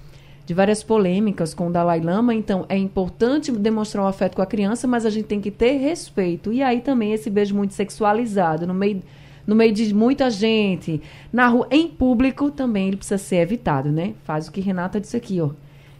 de 0.45 0.53
várias 0.53 0.83
polêmicas 0.83 1.53
com 1.53 1.67
o 1.67 1.71
Dalai 1.71 2.01
Lama, 2.01 2.33
então 2.33 2.65
é 2.67 2.77
importante 2.77 3.51
demonstrar 3.51 4.03
o 4.03 4.07
afeto 4.07 4.35
com 4.35 4.41
a 4.41 4.45
criança, 4.45 4.85
mas 4.85 5.05
a 5.05 5.09
gente 5.09 5.25
tem 5.25 5.39
que 5.39 5.49
ter 5.49 5.77
respeito. 5.77 6.51
E 6.51 6.61
aí 6.61 6.81
também 6.81 7.13
esse 7.13 7.29
beijo 7.29 7.55
muito 7.55 7.73
sexualizado, 7.73 8.67
no 8.67 8.73
meio, 8.73 9.01
no 9.47 9.55
meio 9.55 9.71
de 9.71 9.93
muita 9.93 10.29
gente, 10.29 11.01
na 11.31 11.47
rua, 11.47 11.67
em 11.71 11.87
público, 11.87 12.51
também 12.51 12.87
ele 12.87 12.97
precisa 12.97 13.17
ser 13.17 13.37
evitado, 13.37 13.89
né? 13.89 14.15
Faz 14.25 14.47
o 14.47 14.51
que 14.51 14.59
Renata 14.59 14.99
disse 14.99 15.15
aqui, 15.15 15.39
ó. 15.39 15.51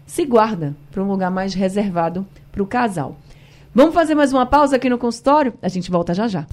Se 0.06 0.26
guarda 0.26 0.76
para 0.92 1.02
um 1.02 1.08
lugar 1.08 1.32
mais 1.32 1.54
reservado 1.54 2.28
para 2.52 2.62
o 2.62 2.68
casal. 2.68 3.16
Vamos 3.74 3.96
fazer 3.96 4.14
mais 4.14 4.34
uma 4.34 4.46
pausa 4.46 4.76
aqui 4.76 4.90
no 4.90 4.98
consultório? 4.98 5.54
A 5.62 5.70
gente 5.70 5.90
volta 5.90 6.14
já 6.14 6.28
já. 6.28 6.46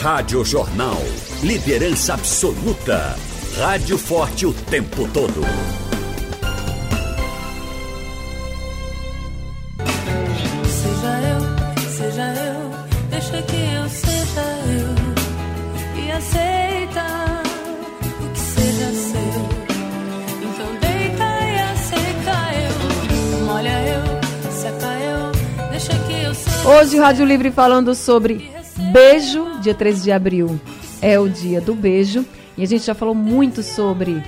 Rádio 0.00 0.44
Jornal. 0.44 1.02
Liderança 1.42 2.14
absoluta. 2.14 3.16
Rádio 3.56 3.98
forte 3.98 4.46
o 4.46 4.52
tempo 4.52 5.08
todo. 5.08 5.40
Seja 10.68 11.20
eu, 11.26 11.40
seja 11.90 12.34
eu, 12.34 12.70
deixa 13.10 13.42
que 13.42 13.56
eu 13.56 13.88
seja 13.88 14.44
eu 14.68 16.00
e 16.00 16.10
aceita 16.12 17.42
o 18.20 18.30
que 18.32 18.38
seja 18.38 18.92
seu. 18.92 19.48
Então 20.44 20.70
deita 20.80 21.24
e 21.42 21.58
aceita 21.72 22.36
eu, 22.54 23.44
molha 23.46 23.82
eu, 23.82 24.52
seca 24.52 24.92
eu, 25.00 25.70
deixa 25.70 25.98
que 26.06 26.22
eu 26.22 26.34
seja 26.34 26.68
Hoje, 26.68 26.96
Rádio 26.98 27.24
Livre 27.24 27.50
falando 27.50 27.96
sobre 27.96 28.57
beijo, 28.92 29.60
dia 29.60 29.74
13 29.74 30.02
de 30.02 30.12
abril 30.12 30.60
é 31.00 31.18
o 31.18 31.28
dia 31.28 31.60
do 31.60 31.74
beijo. 31.74 32.24
E 32.56 32.62
a 32.62 32.66
gente 32.66 32.84
já 32.84 32.94
falou 32.94 33.14
muito 33.14 33.62
sobre 33.62 34.22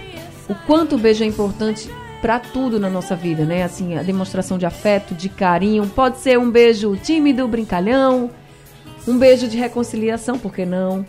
o 0.49 0.55
quanto 0.67 0.95
o 0.95 0.99
beijo 0.99 1.25
é 1.25 1.27
importante 1.27 1.91
para 2.21 2.39
tudo 2.39 2.79
na 2.79 2.89
nossa 2.89 3.17
vida, 3.17 3.45
né? 3.45 3.63
Assim, 3.63 3.97
a 3.97 4.03
demonstração 4.03 4.59
de 4.59 4.67
afeto, 4.67 5.15
de 5.15 5.29
carinho. 5.29 5.87
Pode 5.89 6.19
ser 6.19 6.39
um 6.39 6.51
beijo 6.51 6.95
tímido, 6.97 7.49
brincalhão, 7.49 8.31
um 9.09 9.19
beijo 9.19 9.49
de 9.49 9.57
reconciliação, 9.57 10.39
por 10.39 10.53
que 10.53 10.65
não? 10.65 11.05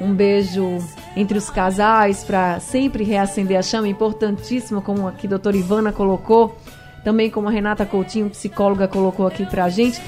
Um 0.00 0.12
beijo 0.12 0.78
entre 1.16 1.38
os 1.38 1.48
casais 1.48 2.22
para 2.22 2.60
sempre 2.60 3.02
reacender 3.02 3.58
a 3.58 3.62
chama, 3.62 3.88
importantíssimo, 3.88 4.82
como 4.82 5.08
aqui 5.08 5.26
a 5.26 5.30
doutora 5.30 5.56
Ivana 5.56 5.92
colocou, 5.92 6.56
também 7.02 7.30
como 7.30 7.48
a 7.48 7.50
Renata 7.50 7.86
Coutinho, 7.86 8.28
psicóloga, 8.30 8.86
colocou 8.86 9.26
aqui 9.26 9.46
pra 9.46 9.68
gente. 9.68 10.00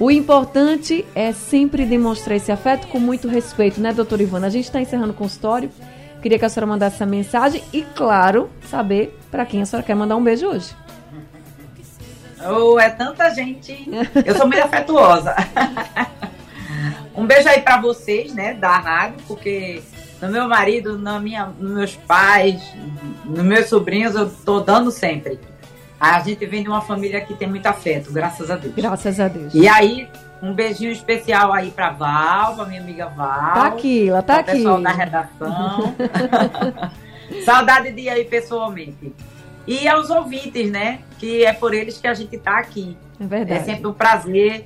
O 0.00 0.12
importante 0.12 1.04
é 1.12 1.32
sempre 1.32 1.84
demonstrar 1.84 2.36
esse 2.36 2.52
afeto 2.52 2.86
com 2.86 3.00
muito 3.00 3.26
respeito, 3.26 3.80
né, 3.80 3.92
doutora 3.92 4.22
Ivana? 4.22 4.46
A 4.46 4.50
gente 4.50 4.66
está 4.66 4.80
encerrando 4.80 5.10
o 5.10 5.14
consultório. 5.14 5.70
Queria 6.22 6.38
que 6.38 6.44
a 6.44 6.48
senhora 6.48 6.66
mandasse 6.66 6.96
essa 6.96 7.06
mensagem 7.06 7.64
e, 7.72 7.82
claro, 7.82 8.48
saber 8.68 9.18
para 9.28 9.44
quem 9.44 9.60
a 9.60 9.66
senhora 9.66 9.84
quer 9.84 9.96
mandar 9.96 10.14
um 10.14 10.22
beijo 10.22 10.46
hoje. 10.46 10.74
Oh, 12.48 12.78
é 12.78 12.90
tanta 12.90 13.28
gente. 13.34 13.88
Eu 14.24 14.36
sou 14.36 14.46
muito 14.46 14.62
afetuosa. 14.62 15.34
Um 17.14 17.26
beijo 17.26 17.48
aí 17.48 17.60
pra 17.60 17.80
vocês, 17.80 18.32
né, 18.32 18.54
da 18.54 18.78
rádio, 18.78 19.18
porque 19.26 19.82
no 20.22 20.28
meu 20.28 20.46
marido, 20.46 20.96
na 20.96 21.18
minha, 21.18 21.46
nos 21.46 21.72
meus 21.72 21.96
pais, 21.96 22.62
nos 23.24 23.44
meus 23.44 23.66
sobrinhos, 23.66 24.14
eu 24.14 24.30
tô 24.44 24.60
dando 24.60 24.92
sempre. 24.92 25.40
A 26.00 26.20
gente 26.20 26.44
vem 26.46 26.62
de 26.62 26.68
uma 26.68 26.80
família 26.80 27.20
que 27.20 27.34
tem 27.34 27.48
muito 27.48 27.66
afeto, 27.66 28.12
graças 28.12 28.50
a 28.50 28.56
Deus. 28.56 28.74
Graças 28.74 29.18
a 29.18 29.26
Deus. 29.26 29.52
E 29.52 29.66
aí, 29.66 30.08
um 30.40 30.54
beijinho 30.54 30.92
especial 30.92 31.52
aí 31.52 31.70
pra 31.72 31.90
Val, 31.90 32.54
pra 32.54 32.64
minha 32.66 32.80
amiga 32.80 33.06
Val. 33.08 33.54
Tá 33.54 33.66
aqui, 33.66 34.08
ela 34.08 34.22
tá 34.22 34.42
pra 34.42 34.52
pessoal 34.54 34.74
aqui. 34.76 34.84
da 34.84 34.90
redação. 34.92 35.94
Saudade 37.44 37.92
de 37.92 38.02
ir 38.02 38.08
aí 38.10 38.24
pessoalmente. 38.24 39.12
E 39.66 39.86
aos 39.88 40.08
ouvintes, 40.08 40.70
né? 40.70 41.00
Que 41.18 41.44
é 41.44 41.52
por 41.52 41.74
eles 41.74 41.98
que 41.98 42.06
a 42.06 42.14
gente 42.14 42.38
tá 42.38 42.58
aqui. 42.58 42.96
É 43.20 43.24
É 43.24 43.26
verdade. 43.26 43.64
sempre 43.64 43.86
um 43.86 43.92
prazer 43.92 44.64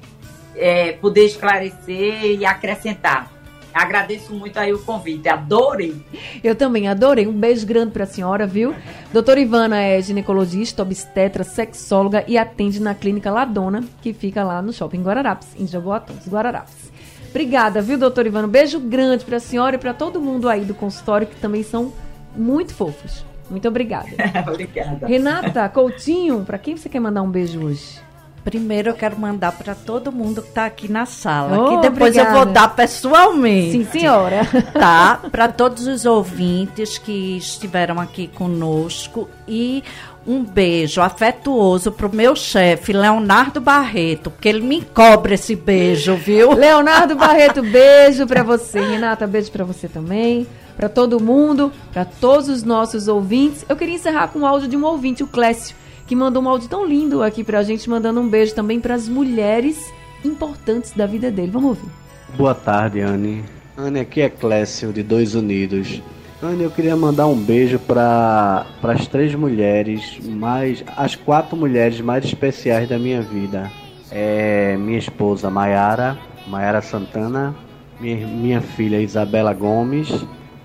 é, 0.54 0.92
poder 0.92 1.24
esclarecer 1.24 2.24
e 2.38 2.44
acrescentar. 2.44 3.31
Agradeço 3.72 4.34
muito 4.34 4.58
aí 4.58 4.72
o 4.72 4.78
convite, 4.78 5.28
adorei. 5.28 5.94
Eu 6.42 6.54
também 6.54 6.88
adorei. 6.88 7.26
Um 7.26 7.32
beijo 7.32 7.66
grande 7.66 7.92
pra 7.92 8.06
senhora, 8.06 8.46
viu? 8.46 8.74
Doutora 9.12 9.40
Ivana 9.40 9.80
é 9.80 10.00
ginecologista, 10.00 10.82
obstetra, 10.82 11.44
sexóloga 11.44 12.24
e 12.26 12.36
atende 12.36 12.80
na 12.80 12.94
clínica 12.94 13.30
Ladona, 13.30 13.84
que 14.00 14.12
fica 14.12 14.44
lá 14.44 14.60
no 14.60 14.72
Shopping 14.72 15.02
Guararapes, 15.02 15.48
em 15.58 15.66
Jaboatão, 15.66 16.16
dos 16.16 16.28
Guararapes. 16.28 16.92
Obrigada, 17.30 17.80
viu, 17.80 17.96
doutora 17.96 18.28
Ivana? 18.28 18.46
Um 18.46 18.50
beijo 18.50 18.78
grande 18.78 19.24
pra 19.24 19.40
senhora 19.40 19.76
e 19.76 19.78
pra 19.78 19.94
todo 19.94 20.20
mundo 20.20 20.48
aí 20.48 20.64
do 20.64 20.74
consultório, 20.74 21.26
que 21.26 21.36
também 21.36 21.62
são 21.62 21.92
muito 22.36 22.74
fofos. 22.74 23.24
Muito 23.50 23.68
obrigada. 23.68 24.08
Obrigada. 24.48 25.06
Renata 25.06 25.68
Coutinho, 25.68 26.42
pra 26.44 26.56
quem 26.56 26.76
você 26.76 26.88
quer 26.88 27.00
mandar 27.00 27.20
um 27.22 27.30
beijo 27.30 27.62
hoje? 27.62 28.00
Primeiro 28.44 28.90
eu 28.90 28.94
quero 28.94 29.16
mandar 29.18 29.52
para 29.52 29.72
todo 29.74 30.10
mundo 30.10 30.42
que 30.42 30.48
está 30.48 30.66
aqui 30.66 30.90
na 30.90 31.06
sala, 31.06 31.56
Oh, 31.60 31.68
que 31.68 31.88
depois 31.88 32.16
eu 32.16 32.22
obrigada. 32.22 32.44
vou 32.44 32.52
dar 32.52 32.74
pessoalmente. 32.74 33.72
Sim, 33.72 33.84
senhora. 33.90 34.40
Tá? 34.72 35.20
Para 35.30 35.46
todos 35.48 35.86
os 35.86 36.04
ouvintes 36.04 36.98
que 36.98 37.36
estiveram 37.36 38.00
aqui 38.00 38.26
conosco 38.26 39.28
e 39.46 39.84
um 40.26 40.42
beijo 40.42 41.00
afetuoso 41.00 41.92
pro 41.92 42.12
meu 42.14 42.34
chefe, 42.34 42.92
Leonardo 42.92 43.60
Barreto, 43.60 44.30
porque 44.30 44.48
ele 44.48 44.60
me 44.60 44.80
cobra 44.82 45.34
esse 45.34 45.54
beijo, 45.54 46.14
viu? 46.16 46.50
Leonardo 46.54 47.14
Barreto, 47.14 47.62
beijo 47.62 48.26
pra 48.26 48.42
você. 48.42 48.80
Renata, 48.80 49.26
beijo 49.26 49.50
pra 49.52 49.64
você 49.64 49.86
também. 49.88 50.46
Pra 50.76 50.88
todo 50.88 51.22
mundo, 51.22 51.70
pra 51.92 52.04
todos 52.04 52.48
os 52.48 52.62
nossos 52.64 53.06
ouvintes. 53.06 53.64
Eu 53.68 53.76
queria 53.76 53.94
encerrar 53.94 54.28
com 54.28 54.40
o 54.40 54.46
áudio 54.46 54.68
de 54.68 54.76
um 54.76 54.84
ouvinte, 54.84 55.22
o 55.22 55.26
Clécio, 55.26 55.76
que 56.12 56.16
mandou 56.16 56.42
um 56.42 56.48
áudio 56.50 56.68
tão 56.68 56.84
lindo 56.84 57.22
aqui 57.22 57.42
pra 57.42 57.62
gente, 57.62 57.88
mandando 57.88 58.20
um 58.20 58.28
beijo 58.28 58.54
também 58.54 58.78
pras 58.78 59.08
mulheres 59.08 59.90
importantes 60.22 60.92
da 60.92 61.06
vida 61.06 61.30
dele. 61.30 61.50
Vamos 61.50 61.70
ouvir. 61.70 61.90
Boa 62.36 62.54
tarde, 62.54 63.00
Anne. 63.00 63.42
Anne, 63.78 64.00
aqui 64.00 64.20
é 64.20 64.28
Clécio, 64.28 64.92
de 64.92 65.02
Dois 65.02 65.34
Unidos. 65.34 66.02
Anne, 66.42 66.64
eu 66.64 66.70
queria 66.70 66.94
mandar 66.94 67.28
um 67.28 67.34
beijo 67.34 67.78
para 67.78 68.66
as 68.82 69.06
três 69.06 69.34
mulheres, 69.34 70.18
mais 70.22 70.84
as 70.98 71.14
quatro 71.14 71.56
mulheres 71.56 71.98
mais 72.02 72.26
especiais 72.26 72.86
da 72.86 72.98
minha 72.98 73.22
vida. 73.22 73.70
É 74.10 74.76
minha 74.76 74.98
esposa 74.98 75.48
Maiara, 75.48 76.18
Maiara 76.46 76.82
Santana, 76.82 77.54
minha, 77.98 78.26
minha 78.26 78.60
filha 78.60 79.00
Isabela 79.00 79.54
Gomes, 79.54 80.12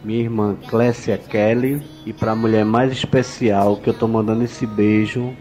minha 0.08 0.22
irmã 0.22 0.56
Clécia 0.70 1.18
Kelly 1.18 1.82
e 2.06 2.14
para 2.14 2.32
a 2.32 2.36
mulher 2.36 2.64
mais 2.64 2.94
especial 2.94 3.76
que 3.76 3.90
eu 3.90 3.94
tô 3.94 4.08
mandando 4.08 4.42
esse 4.42 4.66
beijo, 4.66 5.34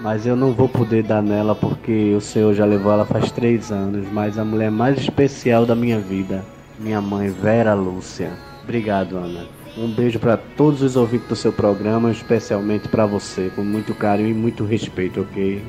mas 0.00 0.24
eu 0.26 0.34
não 0.34 0.54
vou 0.54 0.66
poder 0.66 1.02
dar 1.02 1.22
nela 1.22 1.54
porque 1.54 2.14
o 2.14 2.20
Senhor 2.20 2.54
já 2.54 2.64
levou 2.64 2.90
ela 2.90 3.04
faz 3.04 3.30
três 3.30 3.70
anos. 3.70 4.10
Mas 4.10 4.38
a 4.38 4.44
mulher 4.46 4.70
mais 4.70 4.98
especial 4.98 5.66
da 5.66 5.74
minha 5.74 6.00
vida, 6.00 6.42
minha 6.78 7.02
mãe 7.02 7.28
Vera 7.28 7.74
Lúcia. 7.74 8.32
Obrigado, 8.64 9.18
Ana. 9.18 9.44
Um 9.76 9.88
beijo 9.88 10.18
para 10.18 10.38
todos 10.38 10.80
os 10.80 10.96
ouvintes 10.96 11.28
do 11.28 11.36
seu 11.36 11.52
programa, 11.52 12.10
especialmente 12.10 12.88
para 12.88 13.04
você, 13.04 13.52
com 13.54 13.62
muito 13.62 13.94
carinho 13.94 14.30
e 14.30 14.34
muito 14.34 14.64
respeito, 14.64 15.20
ok? 15.20 15.62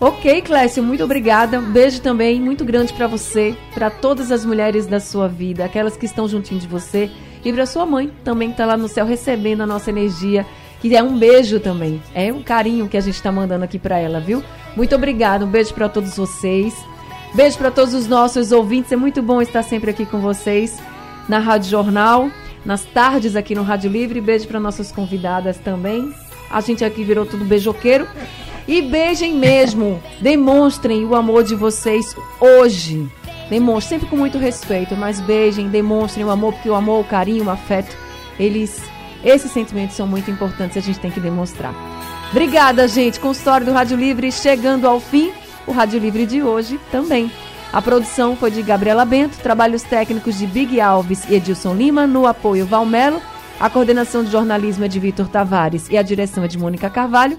Ok, 0.00 0.40
Clécio, 0.40 0.82
muito 0.82 1.04
obrigada. 1.04 1.60
Um 1.60 1.70
beijo 1.70 2.00
também 2.00 2.40
muito 2.40 2.64
grande 2.64 2.94
pra 2.94 3.06
você, 3.06 3.54
pra 3.74 3.90
todas 3.90 4.32
as 4.32 4.46
mulheres 4.46 4.86
da 4.86 4.98
sua 4.98 5.28
vida, 5.28 5.62
aquelas 5.62 5.94
que 5.94 6.06
estão 6.06 6.26
juntinho 6.26 6.58
de 6.58 6.66
você 6.66 7.10
e 7.44 7.52
pra 7.52 7.66
sua 7.66 7.86
mãe 7.86 8.10
também 8.24 8.50
que 8.50 8.56
tá 8.56 8.66
lá 8.66 8.76
no 8.76 8.88
céu 8.88 9.06
recebendo 9.06 9.62
a 9.62 9.66
nossa 9.66 9.90
energia, 9.90 10.46
que 10.80 10.94
é 10.94 11.02
um 11.02 11.18
beijo 11.18 11.60
também. 11.60 12.02
É 12.14 12.32
um 12.32 12.42
carinho 12.42 12.88
que 12.88 12.96
a 12.96 13.00
gente 13.00 13.22
tá 13.22 13.30
mandando 13.30 13.64
aqui 13.64 13.78
pra 13.78 13.98
ela, 13.98 14.20
viu? 14.20 14.42
Muito 14.76 14.94
obrigada. 14.94 15.44
Um 15.44 15.48
beijo 15.48 15.74
pra 15.74 15.88
todos 15.88 16.16
vocês. 16.16 16.74
Beijo 17.34 17.58
pra 17.58 17.70
todos 17.70 17.94
os 17.94 18.06
nossos 18.06 18.52
ouvintes. 18.52 18.92
É 18.92 18.96
muito 18.96 19.22
bom 19.22 19.40
estar 19.40 19.62
sempre 19.62 19.90
aqui 19.90 20.04
com 20.04 20.20
vocês 20.20 20.78
na 21.28 21.38
Rádio 21.38 21.70
Jornal, 21.70 22.30
nas 22.64 22.84
tardes 22.84 23.36
aqui 23.36 23.54
no 23.54 23.62
Rádio 23.62 23.90
Livre. 23.90 24.20
Beijo 24.20 24.48
para 24.48 24.58
nossas 24.58 24.90
convidadas 24.90 25.58
também. 25.58 26.12
A 26.50 26.60
gente 26.60 26.84
aqui 26.84 27.04
virou 27.04 27.24
tudo 27.24 27.44
beijoqueiro. 27.44 28.06
E 28.66 28.82
beijem 28.82 29.34
mesmo. 29.34 30.02
Demonstrem 30.20 31.04
o 31.04 31.14
amor 31.14 31.44
de 31.44 31.54
vocês 31.54 32.16
hoje. 32.40 33.08
Demonstre 33.50 33.96
sempre 33.96 34.08
com 34.08 34.16
muito 34.16 34.38
respeito, 34.38 34.96
mas 34.96 35.20
beijem, 35.20 35.68
demonstrem 35.68 36.24
o 36.24 36.30
amor, 36.30 36.54
porque 36.54 36.70
o 36.70 36.74
amor, 36.74 37.00
o 37.00 37.04
carinho, 37.04 37.46
o 37.46 37.50
afeto, 37.50 37.94
eles, 38.38 38.80
esses 39.24 39.50
sentimentos 39.50 39.96
são 39.96 40.06
muito 40.06 40.30
importantes, 40.30 40.76
a 40.76 40.80
gente 40.80 41.00
tem 41.00 41.10
que 41.10 41.20
demonstrar. 41.20 41.74
Obrigada, 42.30 42.86
gente. 42.86 43.18
Consultório 43.18 43.66
do 43.66 43.72
Rádio 43.72 43.96
Livre 43.96 44.30
chegando 44.30 44.86
ao 44.86 45.00
fim. 45.00 45.32
O 45.66 45.72
Rádio 45.72 45.98
Livre 45.98 46.24
de 46.24 46.42
hoje 46.42 46.78
também. 46.92 47.30
A 47.72 47.82
produção 47.82 48.36
foi 48.36 48.50
de 48.52 48.62
Gabriela 48.62 49.04
Bento, 49.04 49.38
trabalhos 49.38 49.82
técnicos 49.82 50.38
de 50.38 50.46
Big 50.46 50.80
Alves 50.80 51.24
e 51.28 51.34
Edilson 51.34 51.74
Lima, 51.74 52.06
no 52.06 52.26
apoio 52.26 52.64
Valmelo. 52.64 53.20
A 53.58 53.68
coordenação 53.68 54.24
de 54.24 54.30
jornalismo 54.30 54.84
é 54.84 54.88
de 54.88 54.98
Vitor 54.98 55.28
Tavares 55.28 55.88
e 55.90 55.98
a 55.98 56.02
direção 56.02 56.44
é 56.44 56.48
de 56.48 56.56
Mônica 56.56 56.88
Carvalho. 56.88 57.38